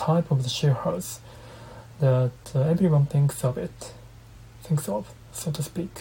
[0.08, 1.20] type of the share house
[2.00, 3.92] that uh, everyone thinks of it,
[4.62, 5.94] thinks of, so to speak.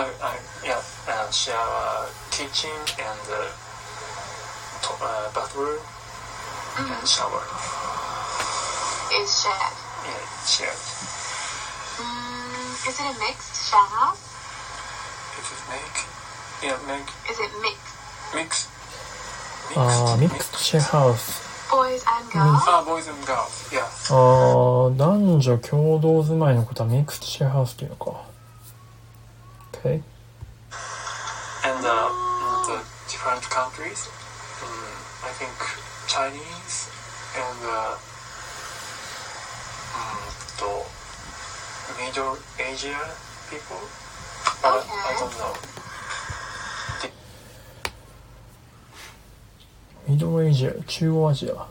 [0.00, 3.52] Uh, uh, yeah, uh, shower, kitchen, and uh,
[4.80, 5.76] to, uh, bathroom
[6.78, 7.44] and shower.
[9.12, 9.76] Is shared.
[10.06, 10.80] Yeah, shared.
[12.00, 14.24] Mm, is it a mixed share house?
[15.36, 15.98] Is it make?
[16.64, 17.90] Yeah, make Is it mixed?
[18.34, 18.68] mix.
[19.76, 21.48] ああ、ミックスシェアハウス。
[21.70, 22.64] Boys and girls?
[22.66, 23.70] Ah, boys and girls.
[23.70, 23.84] Yeah.
[24.10, 28.29] ああ、男女共同住まいのことはミックスシェアハウスっていうのか。
[29.79, 30.01] OK。
[31.63, 32.09] And uh,
[32.67, 32.77] the
[33.09, 34.07] different countries.
[34.61, 34.69] Um,
[35.23, 35.55] I think
[36.07, 36.89] Chinese
[37.35, 37.97] and uh,
[39.97, 40.19] um,
[40.59, 40.71] the
[42.01, 42.99] Middle Asia
[43.49, 43.81] people.
[44.61, 45.19] But I Okay.
[45.19, 45.53] don't know.
[50.07, 51.67] ミドルエイジア、中央アジア。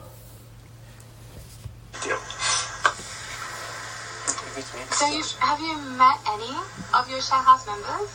[4.62, 6.54] So you have you met any
[6.94, 8.10] of your share house members?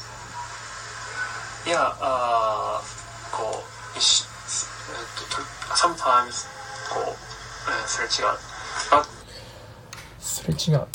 [1.66, 2.82] Yeah, uh,
[3.32, 3.62] こ
[3.96, 4.26] う、一、
[5.74, 6.46] sometimes
[6.92, 7.16] こう、
[7.70, 8.36] えーすれ違う。
[8.90, 9.06] But
[10.18, 10.86] すれ違う。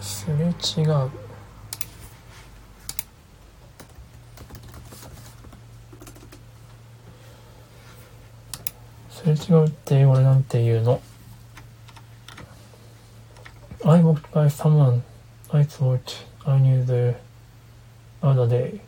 [0.00, 1.10] すれ違う。
[9.10, 11.00] すれ違うって英語でなんて言うの
[13.85, 15.03] I walked by someone
[15.51, 17.15] I thought I knew the
[18.21, 18.81] other day.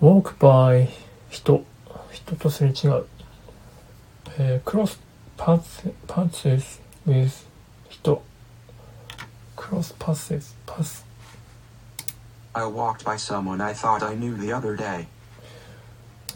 [0.00, 0.88] Walk by
[1.30, 1.64] 人。
[2.10, 3.06] 人とすれ違う。
[4.38, 4.98] えー、cross
[5.36, 7.46] paths, paths with
[7.90, 8.20] 人
[9.56, 11.04] cross paths paths
[12.54, 15.06] I walked by someone I thought I knew the other day.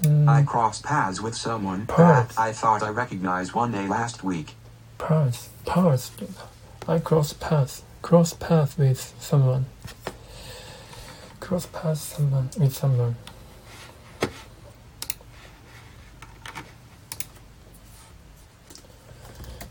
[0.04, 2.34] うーん I crossed paths with someone Paths.
[2.34, 4.54] that I thought I recognized one day last week.
[4.99, 6.11] paths, paths.
[6.87, 9.65] I cross paths, cross paths with someone.
[11.39, 13.15] Cross paths someone with someone.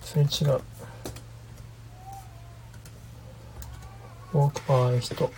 [0.03, 0.65] Switch up.
[4.33, 5.33] Walk by stop.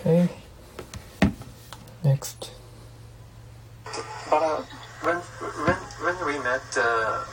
[0.00, 0.28] Okay.
[2.04, 2.52] Next.
[4.30, 4.62] Uh,
[5.02, 7.24] when, when, when we met, uh,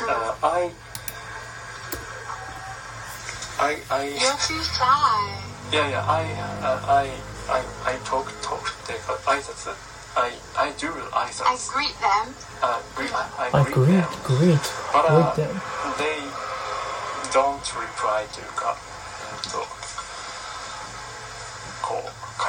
[0.00, 0.72] uh, I,
[3.90, 5.42] I, You're too shy.
[5.70, 6.04] Yeah, yeah.
[6.08, 6.24] I,
[6.62, 7.12] uh, I,
[7.52, 8.72] I, I talk, talk.
[8.86, 9.68] They got license.
[10.16, 11.42] I, I do license.
[11.44, 12.34] I greet them.
[12.62, 14.08] Uh, greet, I, I, I greet, greet them.
[14.24, 15.60] Greet, but, uh, greet them.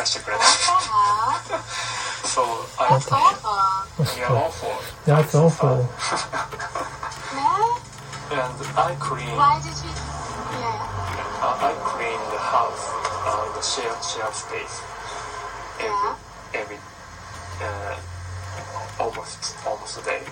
[0.09, 1.63] してく れない What the heck?
[2.25, 2.43] so
[2.79, 4.17] I That's awful.
[4.19, 4.75] yeah awful
[5.07, 5.89] That's awful.
[7.35, 7.71] Man,
[8.33, 9.93] and I clean why did you?
[9.93, 11.45] Yeah.
[11.45, 12.85] Uh, I clean the house,
[13.29, 14.81] uh, the share share space
[15.79, 16.17] every Yeah.
[16.61, 16.79] every
[17.61, 17.97] uh,
[18.99, 20.23] almost almost a day.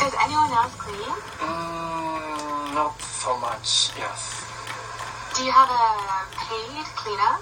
[0.00, 1.14] Does anyone else clean?
[1.40, 3.90] Mm, not so much.
[3.96, 4.42] Yes.
[5.36, 7.36] Do you have a paid cleaner?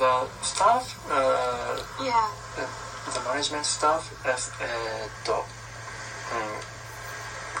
[0.00, 2.32] the staff, uh, yeah.
[2.56, 2.64] the,
[3.12, 6.56] the management staff, uh, mm, come eh っと、うん、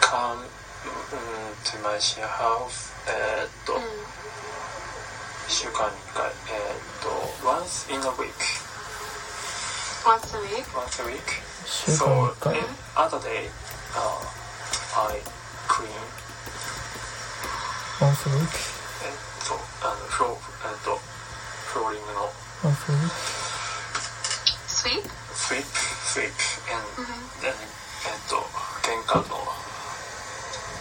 [0.00, 0.48] come
[0.80, 3.80] mm, mm, to my share house えー、っと、うん、
[5.48, 7.12] 週間に1回えー、っと
[7.46, 8.32] once in a week.
[10.08, 10.64] Once a week?
[10.74, 11.44] once a week.
[11.66, 12.32] So
[12.96, 13.50] other day
[13.92, 14.16] uh,
[14.96, 15.20] I
[15.68, 15.92] clean
[18.00, 18.56] once a week.
[19.04, 21.09] えっとあの floor えっと
[21.70, 22.34] throwing den opp.
[22.64, 23.00] Okay.
[24.66, 25.04] Sweep?
[25.34, 25.66] Sweep,
[26.12, 26.34] sweep.
[26.66, 27.46] Mm-hmm.
[27.46, 27.80] En, mm
[28.30, 28.40] no.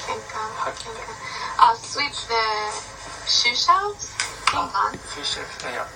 [0.06, 1.16] Kenkan, kenkan.
[1.60, 2.44] I'll sweep the
[3.28, 4.10] shoe shelves.
[4.46, 4.72] Genkan.
[4.74, 5.88] Ah, shoe shelves, uh, yeah.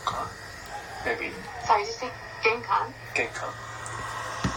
[1.05, 1.31] Maybe.
[1.65, 2.11] Sorry, you say
[2.43, 2.93] genkan.
[3.15, 3.53] Genkan.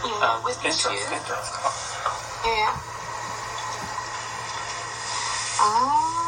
[0.05, 1.11] Yeah, um, with entrance, the shoes.
[1.11, 1.49] Entrance.
[1.65, 1.73] Oh.
[2.45, 2.75] Yeah, yeah.
[5.59, 6.26] Ah.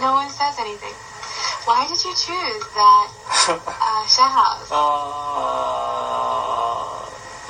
[0.00, 0.94] No one says anything.
[1.66, 3.08] Why did you choose that
[3.48, 4.70] uh, house?
[4.70, 4.76] Uh,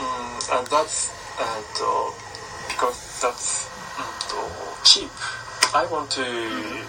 [0.01, 2.11] mm, and that's and uh,
[2.69, 5.11] because that's mm, uh, cheap.
[5.75, 6.85] I want to mm,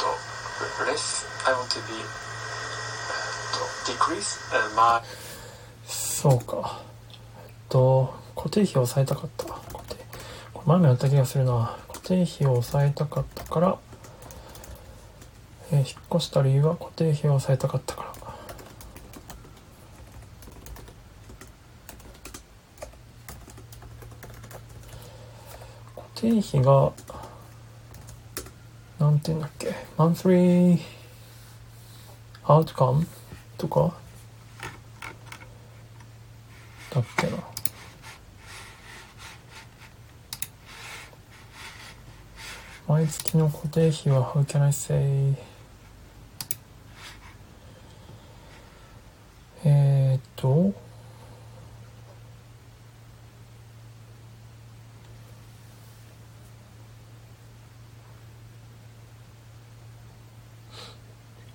[0.00, 0.16] uh,
[0.86, 1.26] less.
[1.46, 1.98] I want to be
[3.84, 5.02] decrease uh, my
[5.86, 6.80] そうか
[7.44, 9.96] えっと固定費を抑えたかった固定
[10.54, 13.78] これ前もやった気がするな固定費を抑えたかったから、
[15.72, 18.12] えー引っ越した理由は固定費を抑えたかったから。
[25.96, 26.92] 固定費が
[29.00, 29.74] なんて言うんだっけ？
[29.96, 30.78] マンスリー
[32.44, 33.06] アウトカム
[33.58, 33.94] とか？
[36.90, 37.38] だっけな。
[42.86, 45.34] 毎月の固定費は How can I say
[50.42, 50.74] tool.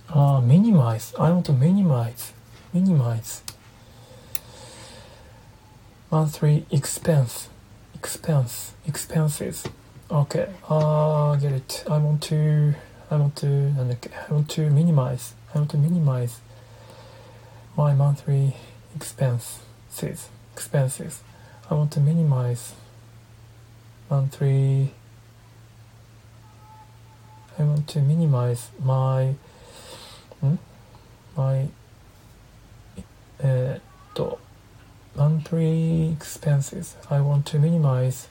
[0.09, 1.13] Ah, minimize.
[1.19, 2.31] I want to minimize.
[2.73, 3.43] Minimize.
[6.09, 7.49] Monthly expense.
[7.93, 8.73] Expense.
[8.87, 9.67] Expenses.
[10.09, 10.47] Okay.
[10.69, 11.83] Ah, get it.
[11.89, 12.73] I want to.
[13.11, 13.47] I want to.
[13.77, 15.35] I want to minimize.
[15.53, 16.39] I want to minimize
[17.75, 18.55] my monthly
[18.97, 21.21] expenses expenses.
[21.69, 22.73] I want to minimize
[24.09, 24.93] monthly
[27.59, 29.35] I want to minimize my
[30.41, 30.55] hmm?
[31.35, 31.67] my
[33.43, 33.77] uh,
[35.15, 36.95] monthly expenses.
[37.09, 38.27] I want to minimize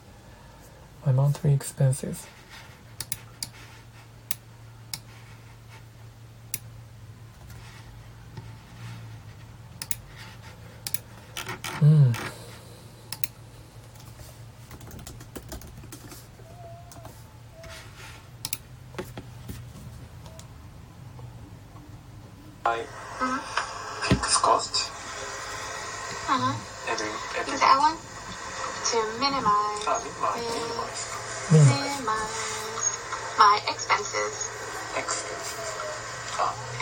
[1.05, 2.27] my monthly expenses.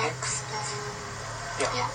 [0.06, 0.44] x.
[1.60, 1.72] Yeah.
[1.74, 1.90] yeah.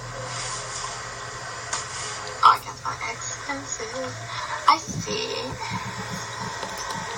[2.43, 4.15] Oh, I guess my expenses.
[4.67, 5.47] I see.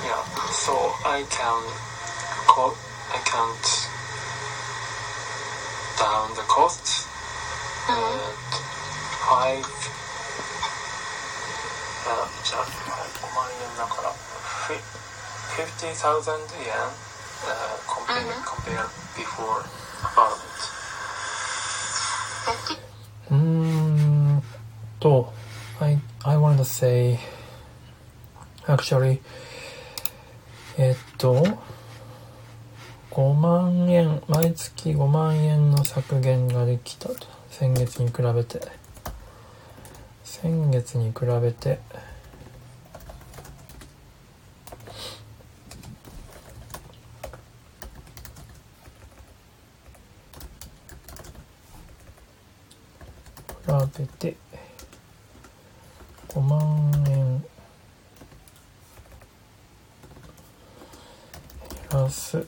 [0.04, 0.22] Yeah.
[0.52, 0.74] So
[1.06, 1.62] I can
[2.46, 2.76] co-
[3.08, 3.66] I can't
[5.98, 7.06] down the cost.
[7.86, 7.96] Mm.
[7.96, 8.32] Uh,
[9.24, 9.66] five.
[12.04, 12.82] Uh, just
[15.56, 16.90] fifty thousand yen
[17.46, 18.42] uh, compared mm-hmm.
[18.42, 19.64] compared before.
[20.16, 20.51] Uh,
[23.32, 24.42] うーん
[25.00, 25.32] と
[25.80, 27.18] I, I want to say
[28.66, 29.20] actually
[30.78, 31.44] えっと
[33.10, 37.16] 5万円毎月5万円の削減ができたと。
[37.50, 38.82] 先月に比べて。
[40.24, 41.78] 先月に比べて
[53.64, 54.36] 比べて
[56.28, 57.44] 5万円減
[61.92, 62.46] らすこ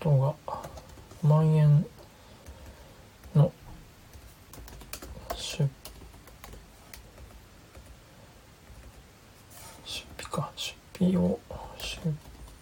[0.00, 0.34] とが
[1.22, 1.86] 5万円
[3.34, 3.50] の
[5.34, 5.68] 出
[9.84, 11.38] 出費か出費を
[11.78, 12.14] 出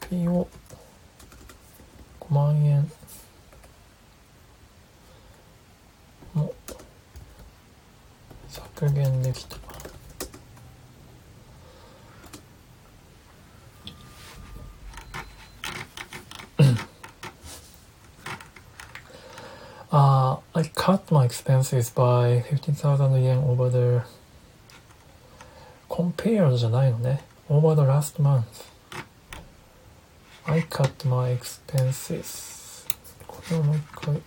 [0.07, 0.49] 費を
[2.20, 2.91] 5万円
[6.34, 6.53] も
[8.49, 9.57] 削減できた
[19.93, 24.01] あー I cut my expenses by 15,000 yen over the
[25.91, 28.64] compared じゃないのね over the last month
[30.47, 32.87] I cut my expenses
[33.26, 34.22] これをもう一回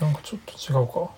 [0.00, 1.10] なんかちょっと違うか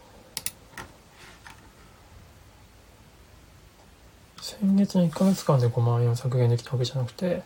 [4.41, 7.43] 先月の1ヶ月間で5万円を削減できたわけじゃなくて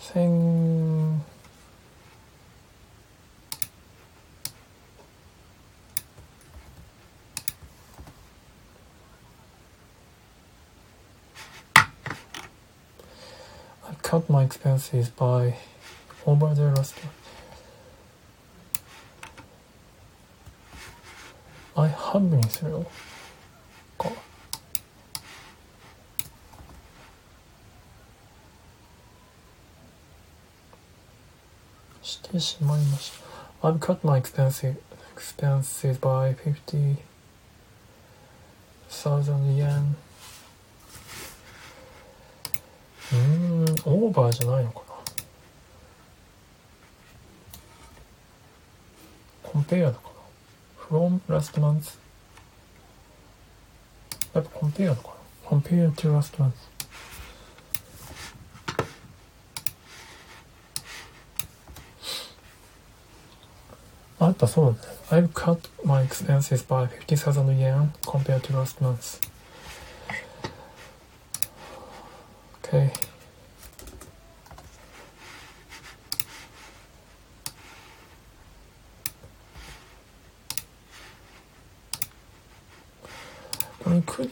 [0.00, 0.22] 先
[13.84, 15.54] I cut my expenses by
[16.24, 17.21] over the last year.
[22.12, 22.72] 半分にする
[23.96, 24.10] か。
[32.02, 33.12] してしまいまし
[33.62, 33.66] た。
[33.66, 34.76] アンカ cut my expenses,
[35.16, 36.98] expenses by 50,000
[43.14, 44.84] うん、オーバーじゃないのかな。
[49.42, 50.11] コンペアだか。
[50.91, 51.97] from last month
[54.33, 56.51] やっぱ compare だかな compare to last month
[64.19, 64.77] あやっぱそう
[65.09, 69.19] だね I've cut my expenses by 50,000 yen compared to last month
[72.63, 72.91] okay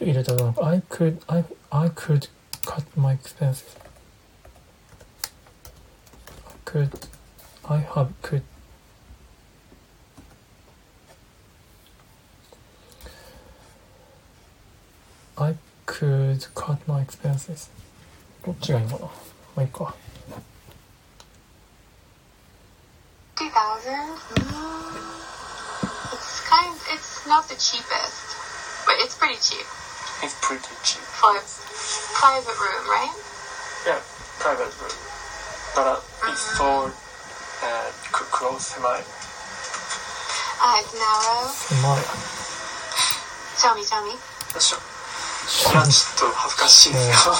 [0.00, 2.28] could 入れたら I could I, I could
[2.64, 3.64] cut my expenses
[6.48, 6.90] I could
[7.68, 8.42] I have could
[15.36, 15.54] I
[15.86, 17.70] could cut my expenses
[18.44, 19.12] どっちがいいのかなま
[19.58, 19.94] あいいか
[23.36, 23.52] 2000
[24.36, 24.56] mm,
[26.12, 28.36] It's kind it's not the cheapest,
[28.86, 29.66] but it's pretty cheap
[30.23, 31.01] It's pretty cheap.
[31.01, 31.41] for a
[32.13, 33.09] private room, right?
[33.89, 33.97] Yeah,
[34.37, 34.93] private room.
[35.73, 39.01] But uh, it's so uh, close to my.
[40.61, 41.49] Uh, it's narrow.
[41.49, 42.05] 狭い
[43.57, 44.13] Show me, show me.
[44.13, 44.17] よ
[44.57, 44.77] いしょ。
[44.77, 47.33] いや、ちょっと恥ずかしいですよ。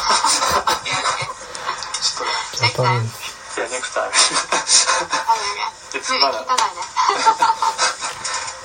[2.53, 2.93] ちょっと、いや、
[3.69, 4.09] ネクタイ。
[4.09, 6.45] いつまだ、い。
[6.45, 6.53] や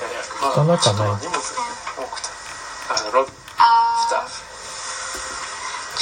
[0.09, 0.21] いや、
[0.57, 2.29] まだ、ちょっと荷物多くて。
[2.89, 3.46] あの、ロッ Uh。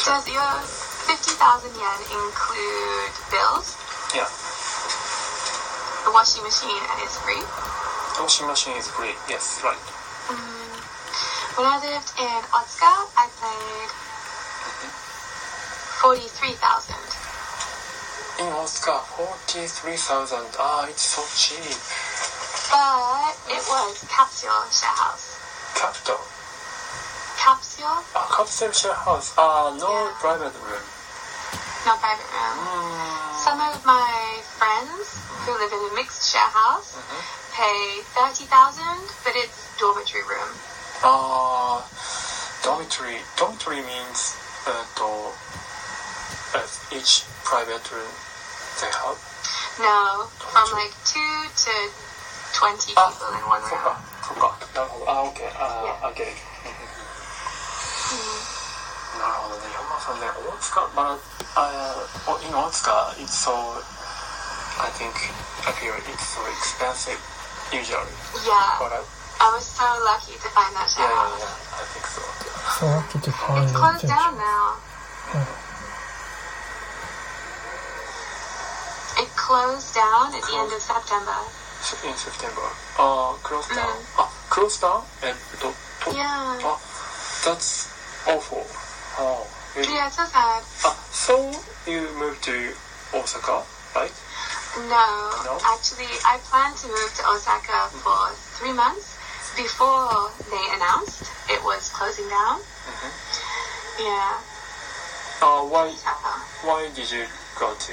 [0.04, 0.60] Does your
[1.08, 3.72] 50,000 yen include bills?
[4.12, 4.28] Yeah.
[6.04, 7.40] The washing machine and it's free?
[7.40, 9.16] The washing machine is free.
[9.28, 9.78] Yes, right.
[11.56, 13.88] When I lived in Otsuka, I paid
[16.02, 16.94] 43,000.
[18.44, 20.52] In Oscar, 43,000.
[20.58, 21.80] Ah, it's so cheap.
[22.68, 25.38] But it was capsule share house.
[25.74, 26.20] Capital
[27.44, 28.00] capsule?
[28.16, 29.36] A capsule share house.
[29.36, 30.16] Uh, no yeah.
[30.16, 30.80] private room.
[31.84, 32.56] No private room.
[32.56, 33.36] Mm.
[33.44, 37.20] Some of my friends who live in a mixed share house mm-hmm.
[37.52, 38.48] pay 30000
[39.28, 40.56] but it's dormitory room.
[41.04, 41.84] Uh,
[42.64, 45.36] dormitory, dormitory means a door,
[46.56, 48.08] As each private room
[48.80, 49.20] they have?
[49.84, 50.48] No, dormitory.
[50.48, 51.20] from like 2
[51.60, 51.74] to
[52.56, 53.68] 20 ah, people in one room.
[53.68, 54.56] Forgot, forgot.
[54.72, 56.08] No, ah, okay, uh, yeah.
[59.19, 59.67] なるほどね。
[59.75, 60.31] 4万3000円。
[60.49, 61.17] 大塚、ま
[61.55, 63.51] あ、uh, in 大塚、it's so,
[64.79, 65.13] I think,
[65.65, 67.19] I feel it's so expensive
[67.71, 68.07] usually.
[68.45, 69.01] Yeah, But I,
[69.41, 71.39] I was so lucky to find that share yeah, yeah, house.
[71.39, 72.21] yeah, I think so.
[72.79, 74.09] So lucky to find It's the closed church.
[74.09, 74.77] down now.
[79.19, 81.35] It closed down at the end of September.
[82.07, 82.67] in September.
[82.97, 83.87] Uh, close down.
[83.87, 84.19] Mm.
[84.19, 85.03] Ah, close down?
[85.21, 86.23] えっと、と、 Yeah.
[86.63, 86.77] あ、
[87.43, 87.89] that's
[88.26, 88.64] awful.
[89.18, 89.46] Oh,
[89.76, 89.92] really?
[89.94, 90.62] Yeah, it's so sad.
[90.84, 91.50] Ah, so
[91.86, 92.72] you moved to
[93.12, 93.62] Osaka,
[93.94, 94.12] right?
[94.76, 95.06] No,
[95.44, 95.58] No?
[95.62, 99.14] actually, I planned to move to Osaka for three months
[99.56, 102.58] before they announced it was closing down.
[102.58, 103.10] Mhm.
[103.98, 104.38] Yeah.
[105.40, 106.34] Uh, why, Osaka.
[106.62, 107.92] why did you go to,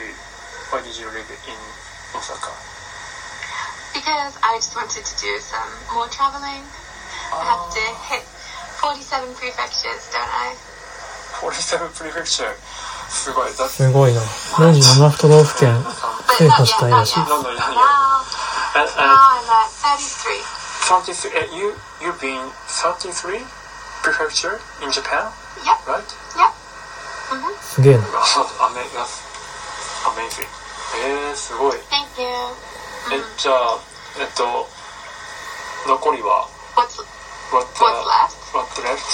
[0.72, 1.60] why did you live in
[2.18, 2.50] Osaka?
[3.94, 6.64] Because I just wanted to do some more traveling.
[7.32, 8.24] I have to hit
[8.82, 10.56] 47 prefectures, don't I?
[11.40, 12.56] 47 prefecture.
[13.10, 13.52] すごい。
[13.52, 15.76] That's すごいな47都道府県
[16.38, 17.20] 制覇したいらしい.
[17.20, 17.76] No, no, not yet.
[17.76, 18.24] Now,
[18.74, 19.70] And, now and I'm at
[20.00, 20.42] 33.
[20.88, 23.40] 33, uh, you, you've been 33
[24.02, 25.28] prefecture in Japan,
[25.66, 26.04] Yep, right?
[26.40, 26.52] yep.
[27.30, 27.54] Mm-hmm.
[27.62, 28.04] すげえな
[30.16, 30.48] amazing.
[31.04, 31.78] えー、すごい。
[31.92, 32.28] Thank you.
[33.14, 33.78] え、じゃあ、
[34.20, 34.68] えっと、
[35.88, 37.04] 残りは、What's
[37.52, 38.41] what, what's left?
[38.54, 39.10] What left?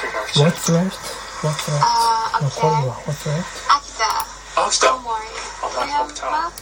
[0.00, 0.42] Prefecture.
[0.44, 0.98] What's left?
[1.42, 1.82] What's left?
[1.82, 2.88] Uh, 残り okay.
[2.88, 3.42] は What's left?
[3.68, 4.06] Akita.
[4.54, 5.26] あ、来た Omori.
[5.62, 6.52] Oh, my hometown.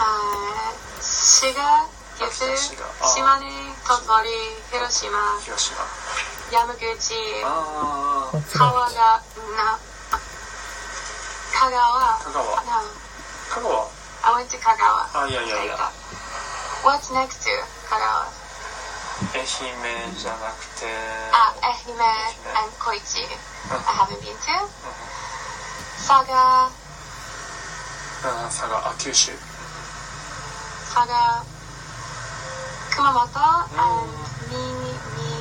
[0.00, 1.84] Uh, Shiga,
[2.18, 2.84] Gyusu, Shiga.
[3.00, 3.04] Ah.
[3.12, 5.84] Shimane, Tottori, Hiroshima, 広島。
[6.50, 8.58] Yamaguchi, あ What's left?
[8.58, 9.78] Kawaga, no,
[11.52, 12.18] Kagawa.
[12.24, 12.82] 香川 No,
[13.50, 13.86] 香川
[14.22, 15.06] I went to Kagawa.
[15.14, 15.76] あいやいやいや
[16.82, 17.50] What's next to
[17.88, 18.39] Kagawa?
[19.34, 20.86] 愛媛じゃなくて。
[21.32, 22.00] あ、愛媛、
[22.54, 23.20] あ、小市。
[23.20, 23.76] I うん。
[25.98, 26.64] 佐賀。
[26.64, 26.70] あ、
[28.48, 29.32] 佐賀、あ、九州。
[30.94, 31.44] 佐賀。
[32.90, 33.60] 熊本、あ、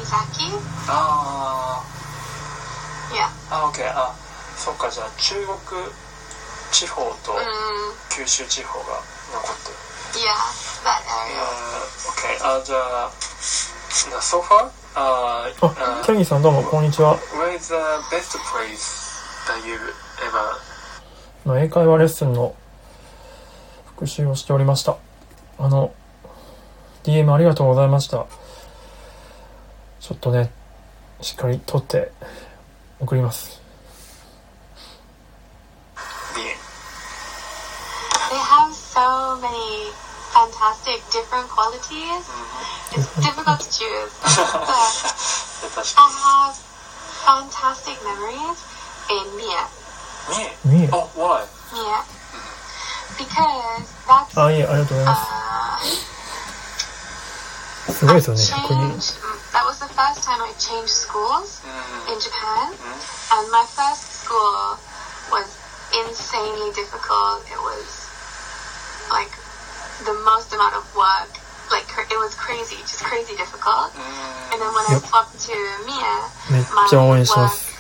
[0.06, 0.52] 崎？
[0.88, 3.14] ああ。
[3.14, 3.30] いや。
[3.50, 4.14] あ、オッケー、あ、
[4.58, 5.58] そっか、じゃあ、中国。
[6.72, 7.34] 地方と。
[8.10, 9.02] 九州地方が
[9.34, 10.22] 残ってる。
[10.22, 10.38] いや、うん、
[10.86, 11.26] まあ、あ、
[12.08, 13.29] オッケー、あ、じゃあ。
[13.40, 17.18] So far ああー、キャギーさんどうもこんにちは。
[17.18, 17.76] Where is the
[18.14, 19.16] best place
[19.48, 22.54] that you ever の英会話レッスンの
[23.86, 24.98] 復習をしておりました。
[25.58, 25.94] あの、
[27.04, 28.26] DM ありがとうございました。
[30.02, 30.52] ちょっとね、
[31.22, 32.12] しっかり撮って
[33.00, 33.62] 送ります。
[38.30, 42.29] They have so many fantastic different qualities.
[42.93, 44.12] It's difficult to choose.
[44.22, 44.35] But
[45.62, 46.55] で確 I か have
[47.25, 48.59] fantastic memories
[49.11, 49.66] in Mia.
[50.64, 50.89] にみえ。
[50.93, 51.45] Oh, why?
[51.72, 52.03] Mia.
[53.16, 55.16] Because that's あ、いえ、ありがとうございま uh,
[57.93, 57.99] す。
[57.99, 59.14] すごいですよね、 changed.
[59.20, 59.53] 102。
[59.53, 61.66] That was the first time I changed schools う
[62.11, 62.75] ん in Japan,
[63.39, 64.77] and my first school
[65.31, 65.47] was
[65.93, 67.45] insanely difficult.
[67.47, 68.09] It was
[69.12, 69.31] like
[70.05, 71.31] the most amount of work.
[71.70, 73.91] Like cra- it was crazy, just crazy difficult.
[73.97, 75.07] うん And then when I Yep.
[75.09, 75.57] swapped to
[75.89, 77.72] Mia, めっちゃ応援してます。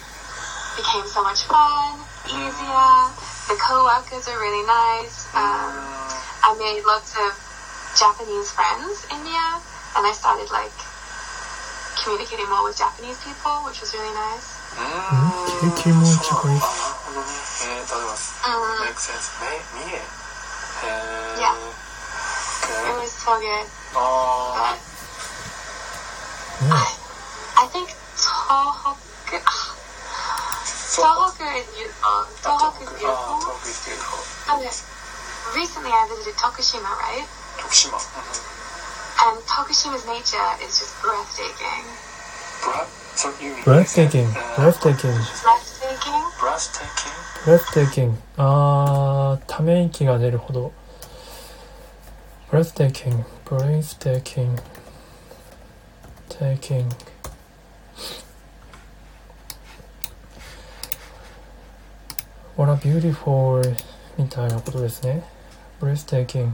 [0.76, 3.12] became so much fun, easier.
[3.46, 5.28] The co-workers are really nice.
[5.36, 5.70] Um,
[6.42, 7.30] I made lots of
[7.94, 9.60] Japanese friends in Mia,
[9.96, 10.72] and I started like
[12.02, 14.48] communicating more with Japanese people, which was really nice.
[14.74, 17.26] うん経験も違いそうなのあなるほどね
[17.62, 20.02] えー、例えば Um, make sense め三重へ
[20.90, 21.54] え Yeah.
[22.69, 23.65] Was so good.
[23.95, 24.75] あ
[26.59, 26.75] But ね
[27.55, 28.95] I think Tohoku,
[29.45, 29.75] ah,
[30.95, 32.03] Tohoku is beautiful.
[32.03, 33.39] あ Tohoku is あ beautiful.
[33.39, 34.69] 東北 is beautiful Okay.
[35.55, 37.25] Recently, I visited Tokushima, right?
[37.59, 41.85] 徳島 And Tokushima's nature is just breathtaking.
[42.63, 46.29] ブラそういう意味 breathtaking, breathtaking, Breathtaking?
[46.39, 47.13] breathtaking
[47.45, 48.13] breathtaking.
[48.37, 50.71] あー、ため息が出るほど。
[52.50, 54.58] breathtaking, breathtaking,
[56.28, 56.88] taking.
[62.56, 63.62] What a beautiful
[64.16, 65.24] みたいなことですね。
[65.80, 66.52] breathtaking.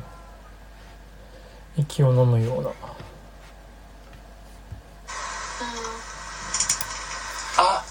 [1.77, 2.71] 息を飲むような。
[2.71, 2.75] Mm.
[7.59, 7.85] あ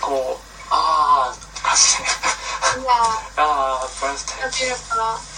[0.00, 0.38] こう
[0.70, 1.98] ああって感じ
[2.80, 2.90] Yeah,
[3.36, 4.72] ああ so breathtaking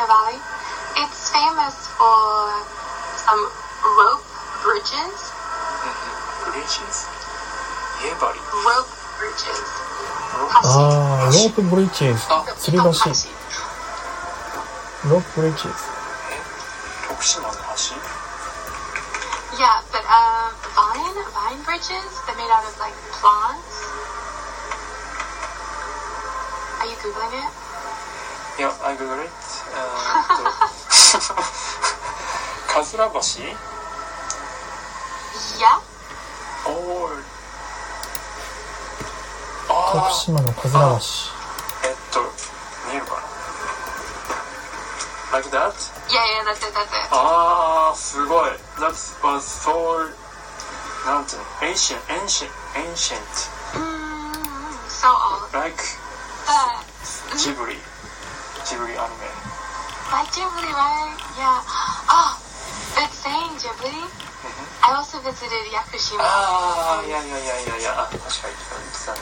[0.00, 0.40] Valley.
[1.04, 2.48] It's famous for
[3.20, 3.42] some
[4.00, 4.24] rope
[4.64, 5.12] bridges.
[5.84, 6.56] Mm-hmm.
[6.56, 6.96] Bridges?
[8.00, 8.40] Yeah, buddy.
[8.64, 8.88] Rope
[9.20, 9.60] bridges.
[10.64, 12.24] Ah, rope bridges.
[12.32, 12.48] Oh.
[15.04, 15.76] Rope bridges.
[19.60, 23.84] Yeah, but uh, vine, vine bridges, they're made out of like plants.
[26.80, 27.52] Are you googling it?
[28.58, 29.61] Yeah, I googled it.
[32.68, 33.20] かずら橋
[35.58, 35.80] Yeah.
[36.66, 37.22] おー
[39.68, 41.04] あ徳島のかずら橋。
[41.88, 42.20] えっと
[42.90, 43.22] 見えるかな
[45.38, 45.72] Like that?
[46.08, 47.08] Yeah, yeah, that's it, that's it.
[47.10, 48.92] ああすごい That
[49.22, 50.10] was so
[51.06, 53.51] なんていうの ancient ancient ancient
[60.31, 61.17] Ghibli, right?
[61.35, 61.59] Yeah.
[62.07, 62.31] Oh,
[62.95, 64.07] but saying Ghibli,
[64.83, 66.23] I also visited Yakushima.
[66.23, 69.19] ああいやいやいやいやいやあ確かに言ってたね、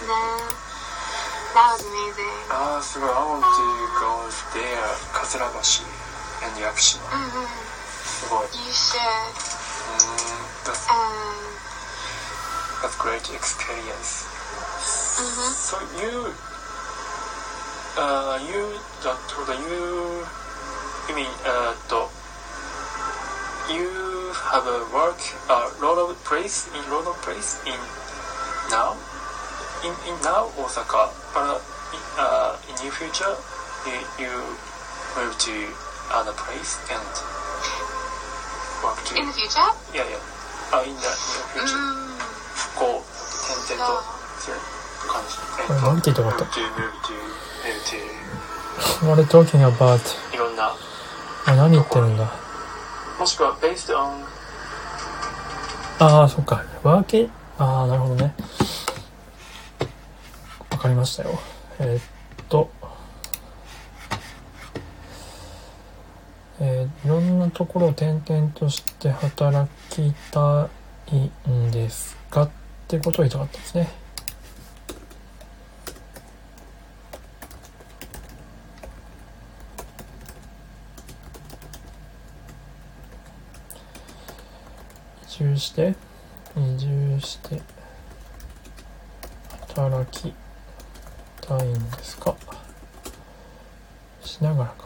[0.00, 0.40] うんうん Nah,
[1.54, 2.52] that was amazing.
[2.52, 3.48] ああすごい I want to
[3.96, 4.76] go there
[5.12, 5.84] かずら橋
[6.46, 7.48] and 屋久島 hmm
[8.04, 9.00] すごい You should.
[9.00, 11.00] うーん that's, Um,
[12.82, 14.28] that's great experience
[15.16, 15.48] mhm.
[15.56, 16.32] so you
[17.96, 19.60] uh, you だとだ you
[21.08, 22.10] you mean えーっと
[23.72, 23.86] you
[24.50, 25.18] have a work
[25.48, 27.74] a lot of place in lot of place in
[28.70, 28.94] now
[29.82, 31.60] in in now Osaka but
[31.92, 33.36] in, uh, in near future
[33.86, 34.30] you, you
[35.16, 35.52] move to
[36.12, 37.06] other place and
[38.82, 39.70] work to In the future?
[39.94, 40.20] yeah yeah
[40.72, 42.10] uh, in the near future、 Mm,
[42.76, 43.04] こう
[43.68, 44.02] 点々と
[44.40, 44.58] 強い
[45.08, 45.36] 感じ
[45.66, 46.44] これなんて言いたかった
[49.01, 49.99] What are you talking about?
[50.33, 50.71] いろんな
[51.47, 52.31] あ、何言ってるんだ？
[53.19, 54.23] もしくは based on
[55.99, 56.63] ああ、そっか。
[56.83, 58.35] ワーケああ、なるほどね。
[60.69, 61.39] わかりましたよ。
[61.79, 62.01] えーっ
[62.49, 62.69] と、
[66.59, 70.69] えーいろんなところを転々として働きた
[71.07, 72.43] いんですか？
[72.43, 72.49] っ
[72.87, 73.89] てことを言いたかったですね。
[85.37, 85.93] 住して
[86.55, 87.61] 移住して
[89.75, 90.33] 働き
[91.41, 92.33] たいんですか
[94.23, 94.85] しながらか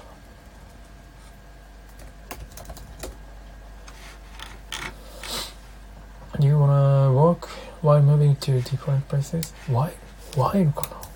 [6.40, 7.48] Do you wanna work
[7.84, 9.54] while moving to different places?
[9.68, 9.92] Why?
[10.36, 11.09] While かな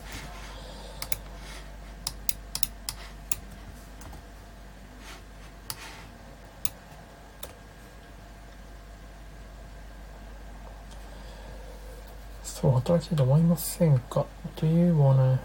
[12.64, 15.39] そう、働きたいと思いませんか ?Do you wanna う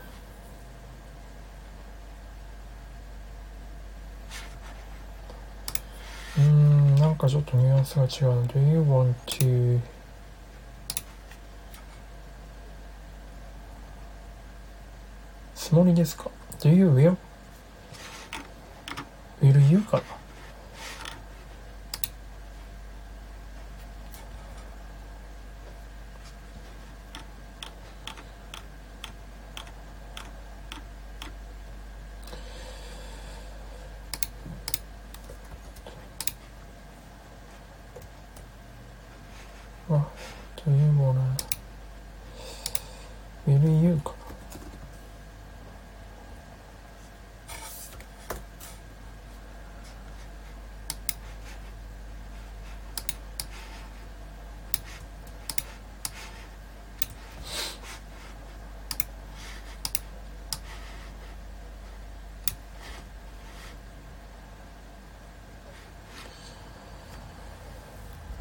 [6.41, 8.43] ーん、なんかちょっとニュアンスが違うな。
[8.53, 9.81] Do you want to
[15.57, 17.17] つもりですか ?Do you will?
[19.43, 20.03] will you かな
[39.91, 40.07] あ、
[40.57, 41.35] Do you wanna
[43.47, 44.19] will you かな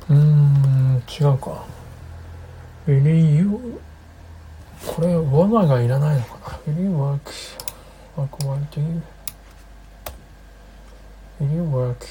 [0.09, 1.65] うーん、違うか。
[2.86, 2.91] こ
[5.01, 7.20] れ、wanna がいらないのかな ?Will you work,
[8.15, 9.01] work while do you?
[11.41, 12.05] Will you work?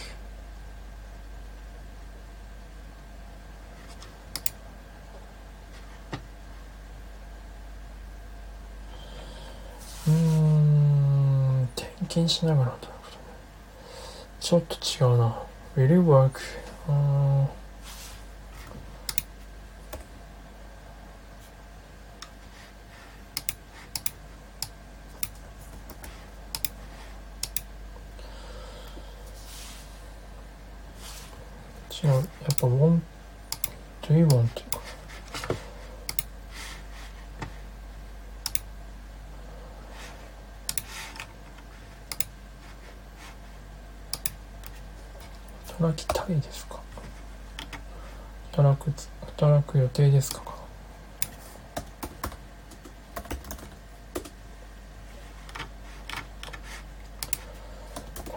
[10.08, 12.76] うーん、転勤しながら。
[14.40, 15.38] ちょっと違うな。
[15.76, 16.40] Will you work?
[16.88, 17.48] うーん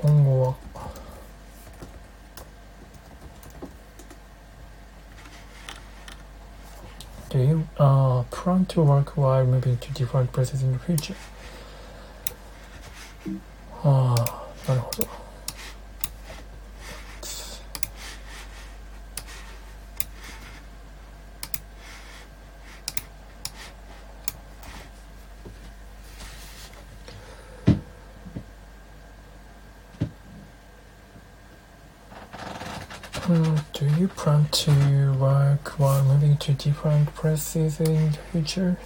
[0.02, 0.54] 今後は
[7.30, 11.16] Do you uh, plan to work while moving to different places in the future?
[36.49, 38.77] To different places in the future?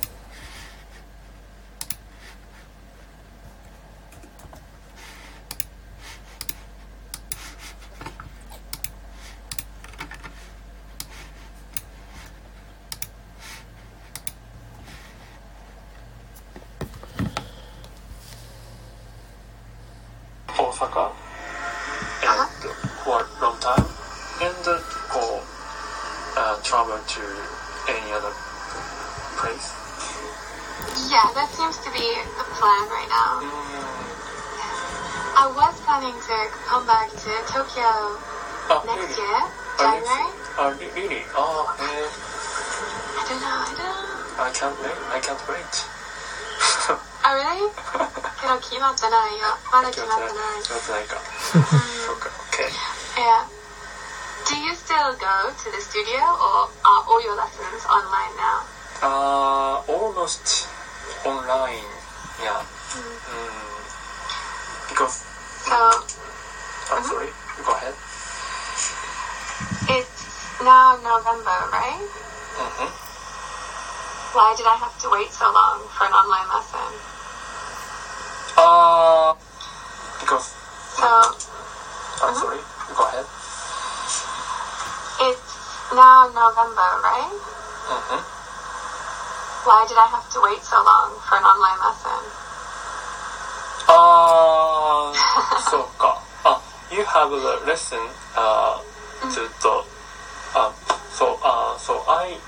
[101.86, 102.40] そう、I、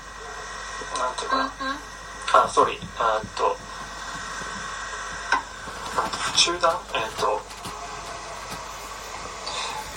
[0.98, 1.52] なんていうかな。
[2.32, 3.56] あ、sorry, あーっと、
[6.36, 6.80] 中断？
[6.94, 7.40] えーっと、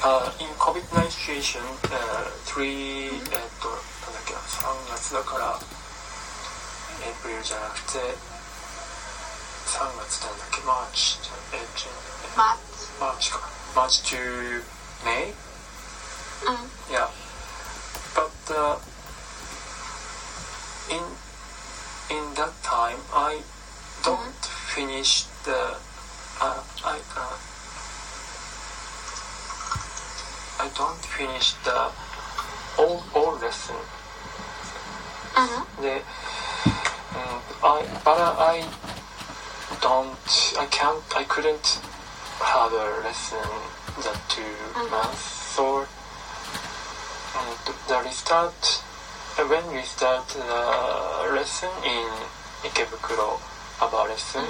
[0.03, 3.21] あ、in COVID-19 situation, えー、three, えーっ
[3.61, 3.75] と、な
[4.09, 5.59] んだっけな、3月だから、
[7.07, 11.19] April じゃなくて、3月なんだっけ、 March、
[11.53, 11.91] えー、 June
[12.25, 12.57] えー March.
[12.99, 13.39] March か。
[13.75, 14.19] March to
[15.05, 15.33] May?
[16.43, 16.57] Mm.
[16.91, 17.07] Yeah.
[18.15, 18.77] But uh,
[22.79, 23.41] time I
[24.05, 24.75] don't mm-hmm.
[24.75, 25.11] finish
[25.43, 25.61] the
[26.39, 26.63] uh,
[26.93, 27.37] I uh,
[30.63, 31.79] I don't finish the
[32.79, 33.81] all all lesson.
[35.35, 35.63] Mm-hmm.
[35.83, 35.95] The,
[37.15, 37.39] mm,
[37.75, 38.19] I but
[38.53, 38.55] I
[39.85, 40.29] don't
[40.63, 41.67] I can't I couldn't
[42.55, 43.49] have a lesson
[44.03, 44.91] that 2 mm-hmm.
[44.95, 48.61] months or mm, and the restart
[49.51, 53.39] when we start the lesson in Ikebukuro
[53.79, 54.43] about lesson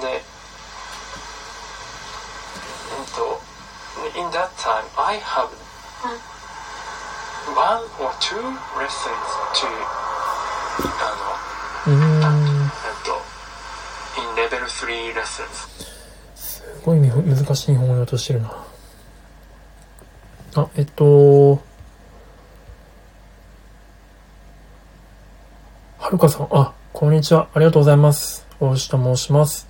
[0.00, 0.22] で、
[2.98, 3.40] うんと
[4.18, 5.48] in that time I have
[7.54, 8.40] one or two
[8.78, 9.22] lessons
[9.54, 9.66] to
[10.84, 11.14] あ
[11.86, 12.22] のうーん。
[12.22, 13.10] えっと、
[14.20, 15.68] in level 3 lessons。
[16.34, 18.54] すごいみ難しい日本語をとしてるな。
[20.54, 21.60] あ、えっと、
[26.12, 27.48] はるかさん、あ、こんにちは。
[27.54, 28.46] ありがとうございます。
[28.60, 29.66] 大石と申します。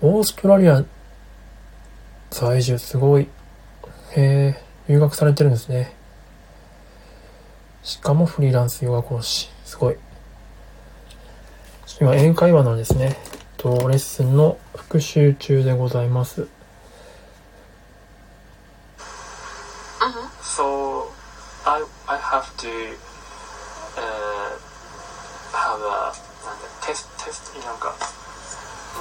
[0.00, 0.82] オーストラリア
[2.30, 3.28] 在住、すごい。
[4.16, 5.94] へえ、留学されてるんですね。
[7.82, 9.50] しかもフリーランスヨガ講師。
[9.66, 9.98] すごい。
[12.00, 13.18] 今、英会話のですね、
[13.58, 16.48] とレッスンの復習中でございます。
[20.40, 21.10] So,
[21.66, 23.09] I, I have to、
[26.89, 27.93] テスト、テスト、なんか、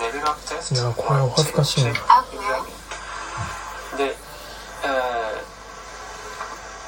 [0.01, 1.97] レベルアップテストいやこれお恥ずかしいな Okay.
[3.97, 4.17] で、
[4.83, 5.39] uh,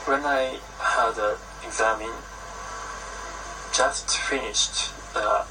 [0.07, 2.11] when I had an exam in,
[3.73, 5.45] just finished uh,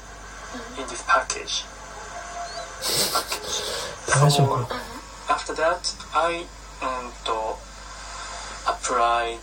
[0.78, 1.64] in this package.
[3.12, 3.62] package.
[4.20, 4.76] 大丈夫か
[5.28, 6.46] after that, I
[6.82, 7.56] um, to
[8.66, 9.38] apply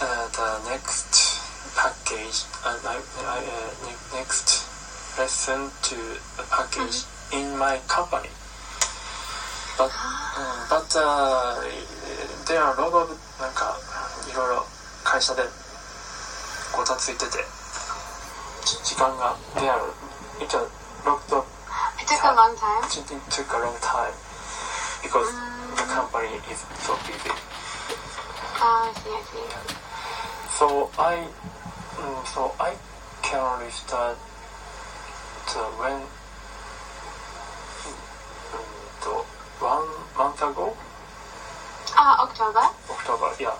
[0.00, 1.38] uh, the next
[1.76, 2.98] package, uh, I, I,
[3.38, 3.42] uh,
[3.86, 4.61] ne- next
[5.17, 5.95] lesson to
[6.39, 8.29] a package in my company.
[9.77, 9.91] But,
[10.37, 11.61] um, but uh,
[12.47, 13.77] there are a lot of なんか
[14.29, 14.65] いろいろ
[15.03, 15.41] 会社で
[16.71, 17.43] ごたついてて
[18.63, 21.45] じ時間が there are a lot of
[21.99, 22.83] It took a long time.
[22.83, 24.13] it took a long time
[25.01, 25.27] because
[25.75, 27.31] the company is so busy.
[28.61, 29.75] Oh, I see, I see.
[30.57, 31.27] So I,
[31.97, 32.75] mm, so I
[33.21, 33.71] can only
[35.55, 35.99] uh, when,
[37.83, 39.09] mm, to
[39.63, 40.75] one month ago,
[41.95, 42.65] Ah, October.
[42.89, 43.29] October.
[43.39, 43.55] Yeah,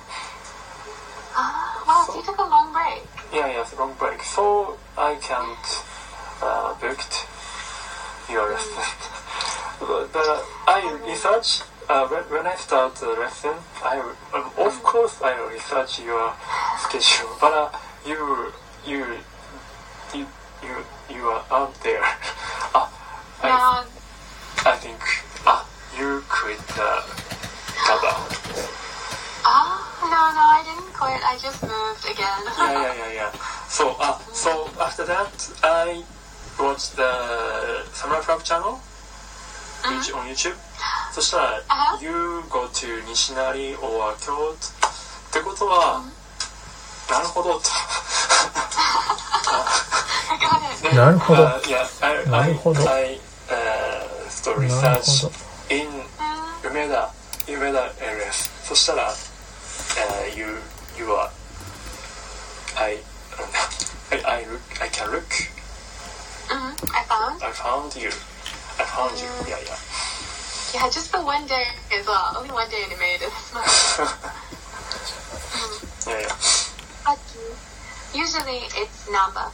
[1.35, 3.03] Ah, wow, so you took a long break.
[3.31, 4.23] yeah, yes, long break.
[4.23, 5.83] So I can't
[6.41, 7.25] uh, booked
[8.29, 8.83] your lesson.
[9.79, 13.55] but, but I research uh, when, when I start the lesson.
[13.83, 13.99] I
[14.33, 16.33] um, of course I research your
[16.79, 17.69] schedule, but uh,
[18.05, 18.51] you
[18.85, 19.17] you
[20.13, 20.25] you
[20.63, 22.01] you you are out there.
[22.73, 22.89] ah,
[23.43, 23.85] I,
[24.65, 24.99] I think
[25.45, 25.65] ah
[25.97, 26.91] you quit the
[27.85, 28.15] cover.
[29.45, 31.19] Oh, no, no, I didn't quit.
[31.23, 32.43] I just moved again.
[32.57, 33.31] Yeah, yeah, yeah, yeah.
[33.67, 35.31] So, uh, so after that,
[35.61, 36.01] I
[36.59, 38.79] watched the Samurai Flap channel
[39.83, 40.55] YouTube- on YouTube.
[41.13, 41.97] そしたら、Uh-huh.
[42.01, 44.57] You go to 西成 or 京都っ
[45.31, 46.01] てことは、
[47.10, 47.70] なるほどと。
[50.30, 50.60] I got
[50.90, 50.94] it.
[50.94, 55.88] なるほど Uh, yeah, I, な I, るほど I, uh, so なる research ほど in
[56.64, 57.10] 梅田、
[57.48, 58.50] 梅田 areas.
[58.64, 59.16] そしたら、uh,
[60.36, 60.46] you,
[60.98, 61.30] you are,
[62.76, 62.98] I,
[64.12, 65.24] I, I, look, I can look,
[66.48, 67.42] hmm I found.
[67.42, 68.10] I found you,
[68.78, 69.76] I found you, yeah, yeah.
[70.74, 71.64] Yeah, just for one day
[71.98, 72.36] as well.
[72.36, 73.32] Only one day and it made it.
[76.06, 76.36] Yeah, yeah.
[77.04, 77.18] but
[78.14, 79.50] usually it's number.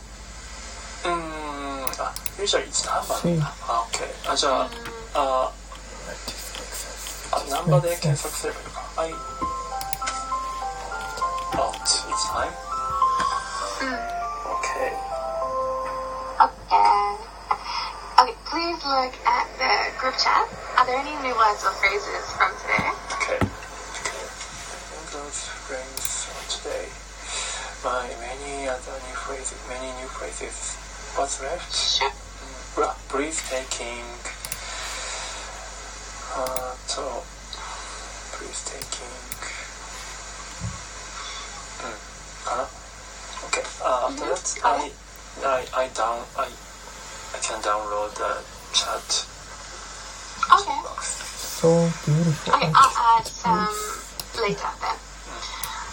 [1.05, 3.53] うーん、あ、usually it's number うんあ、
[3.93, 4.31] OK。
[4.33, 4.71] あ、じゃあ、
[5.15, 5.53] あ、
[7.33, 8.83] あ、ナンバーで検索すればいいのか。
[8.97, 9.13] I,
[11.53, 12.53] but it's time?
[14.45, 14.69] OK。
[16.41, 16.75] Okay.
[18.17, 20.47] Okay, please look at the group chat.
[20.79, 22.48] Are there any new words or phrases from
[27.84, 30.76] My many other new phrases, many new phrases.
[31.16, 31.74] What's left?
[31.74, 32.12] Sure.
[32.76, 34.04] Bra- breeze taking.
[36.36, 37.24] Uh, so,
[38.38, 39.16] breeze taking.
[41.80, 41.96] Mm,
[42.46, 42.68] かな
[43.48, 43.64] Okay.
[43.82, 44.92] Uh, after that, I,
[45.46, 46.48] I, I down, I,
[47.34, 48.44] I can download the
[48.76, 49.26] chat
[50.52, 50.80] Okay.
[50.84, 51.24] box.
[51.64, 52.54] So beautiful.
[52.54, 53.72] Okay, I'll add some
[54.44, 54.98] later then.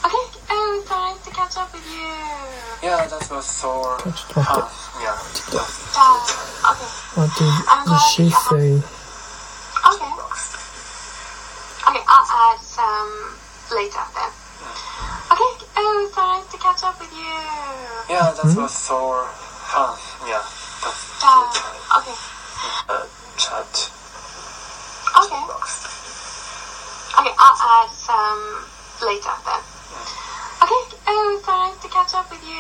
[0.05, 2.09] Okay, oh, it's nice to catch up with you.
[2.81, 4.01] Yeah, that was so.
[4.01, 4.65] Touch topic.
[4.65, 4.73] Um,
[5.05, 5.21] yeah.
[5.37, 6.25] TikTok.
[6.65, 6.89] Okay.
[7.13, 7.53] What did,
[7.85, 8.81] did she say?
[8.81, 10.13] Okay.
[11.85, 13.37] Okay, I'll add some
[13.69, 14.33] later then.
[15.29, 17.37] Okay, Oh, sorry to catch up with you.
[18.09, 18.63] Yeah, that mm-hmm.
[18.65, 19.29] was so
[19.69, 19.93] fun.
[20.25, 20.41] Yeah.
[20.41, 22.01] Yeah.
[22.01, 22.17] Okay.
[22.89, 23.05] Uh,
[23.37, 23.93] chat.
[25.21, 25.43] Okay.
[27.21, 28.65] Okay, I'll add some
[29.05, 29.66] later then.
[31.06, 32.56] Okay, oh, it's nice to catch up with you.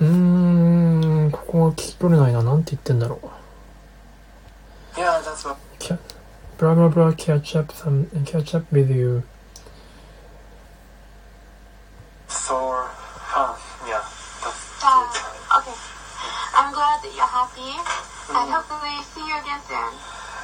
[0.00, 2.42] うーん、ここが聞き取れないな。
[2.42, 5.00] なんて言ってんだろう。
[5.00, 5.56] Yeah, that's what.
[5.78, 5.98] キャ
[6.58, 9.22] ブラブラブラ catch up some catch up with you.
[12.28, 12.54] So.
[13.34, 13.54] Huh,
[13.86, 14.02] yeah.
[14.42, 15.72] That's Uh, okay.
[16.54, 17.72] I'm glad that you're happy,
[18.34, 19.92] and hopefully see you again soon.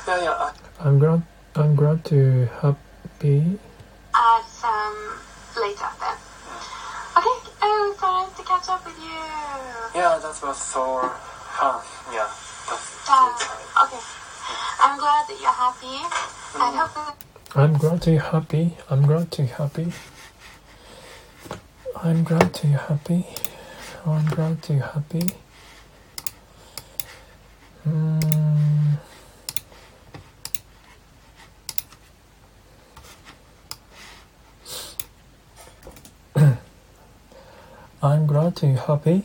[0.07, 0.33] Yeah, yeah.
[0.33, 1.23] I, I'm glad
[1.57, 3.59] I'm glad to happy.
[4.15, 5.19] Add some
[5.61, 6.02] later then.
[6.02, 6.02] Okay,
[8.04, 9.22] oh, it's nice to catch up with you.
[9.96, 11.00] yeah, that was so.
[11.04, 11.82] Huh,
[12.12, 12.28] yeah.
[12.70, 14.04] That's Uh, okay.
[14.84, 15.98] I'm glad that you're happy,
[16.60, 17.16] and hopefully
[17.56, 18.78] I'm glad to be happy.
[18.90, 19.94] I'm glad to be happy.
[22.04, 23.26] I'm glad to be happy.
[24.06, 25.36] I'm glad to happy.
[27.86, 27.90] う
[38.06, 39.24] I'm glad to happy.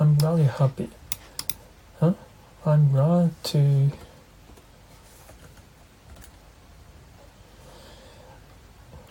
[0.00, 0.90] I'm glad you're happy.
[2.00, 2.14] Huh?
[2.66, 3.90] I'm glad to.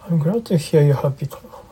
[0.03, 1.68] I'm glad to hear you're happy か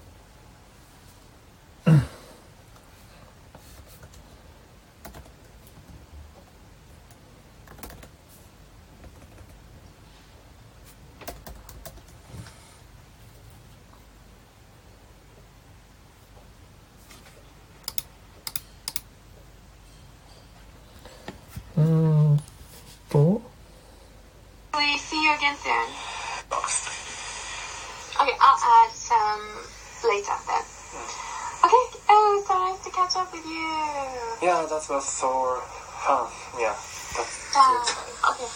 [25.47, 25.87] you soon.
[28.19, 29.63] Okay, I'll add some
[30.03, 30.63] later then.
[31.63, 33.71] Okay, oh, so nice to catch up with you.
[34.41, 35.61] Yeah, that was so.
[36.03, 36.27] Huh,
[36.59, 36.75] yeah.
[37.15, 38.49] That's Uh, okay.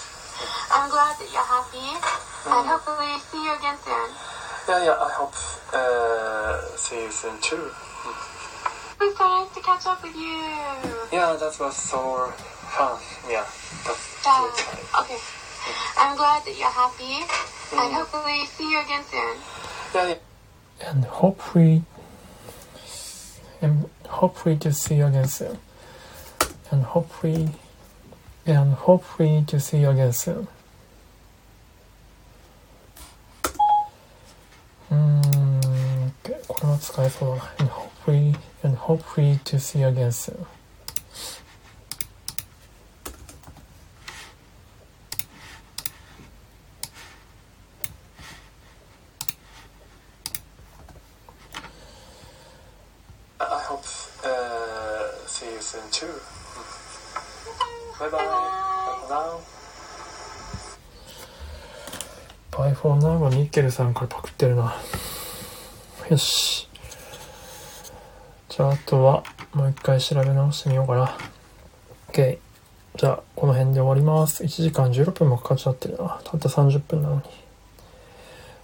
[0.71, 1.95] I'm glad that you're happy,
[2.45, 4.09] and hopefully see you again soon.
[4.67, 4.97] Yeah, yeah.
[4.99, 5.35] I hope.
[5.73, 7.71] Uh, see you soon too.
[9.01, 11.07] It's nice to catch up with you.
[11.11, 12.33] Yeah, that was so.
[16.50, 17.22] that you're happy,
[17.72, 19.36] and hopefully see you again soon.
[19.94, 20.90] Yeah, yeah.
[20.90, 21.82] and hopefully,
[23.62, 25.58] and hopefully to see you again soon.
[26.70, 27.50] And hopefully,
[28.44, 30.48] and hopefully to see you again soon.
[34.90, 36.14] うーん、
[36.48, 37.50] これは使えそうだな。
[37.58, 40.46] And hopefully, and hopefully to see you again soon.
[62.83, 64.73] バイフォーナーはミッケルさんからパクってるな。
[66.09, 66.67] よし。
[68.49, 71.17] じゃあ、あとは、もう一回調べ直してみようかな。
[72.11, 72.39] OK。
[72.95, 74.43] じゃあ、この辺で終わります。
[74.43, 76.19] 1時間16分もかかっちゃってるな。
[76.23, 77.21] たった30分なのに。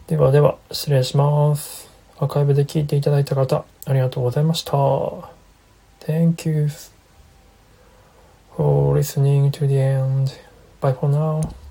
[0.08, 1.90] ではでは、失礼します。
[2.18, 4.72] アーカイブで聞いていただいた方、ありがとうございました。
[6.08, 6.70] Thank you
[8.56, 10.32] for listening to the end.
[10.82, 11.67] Bye for now.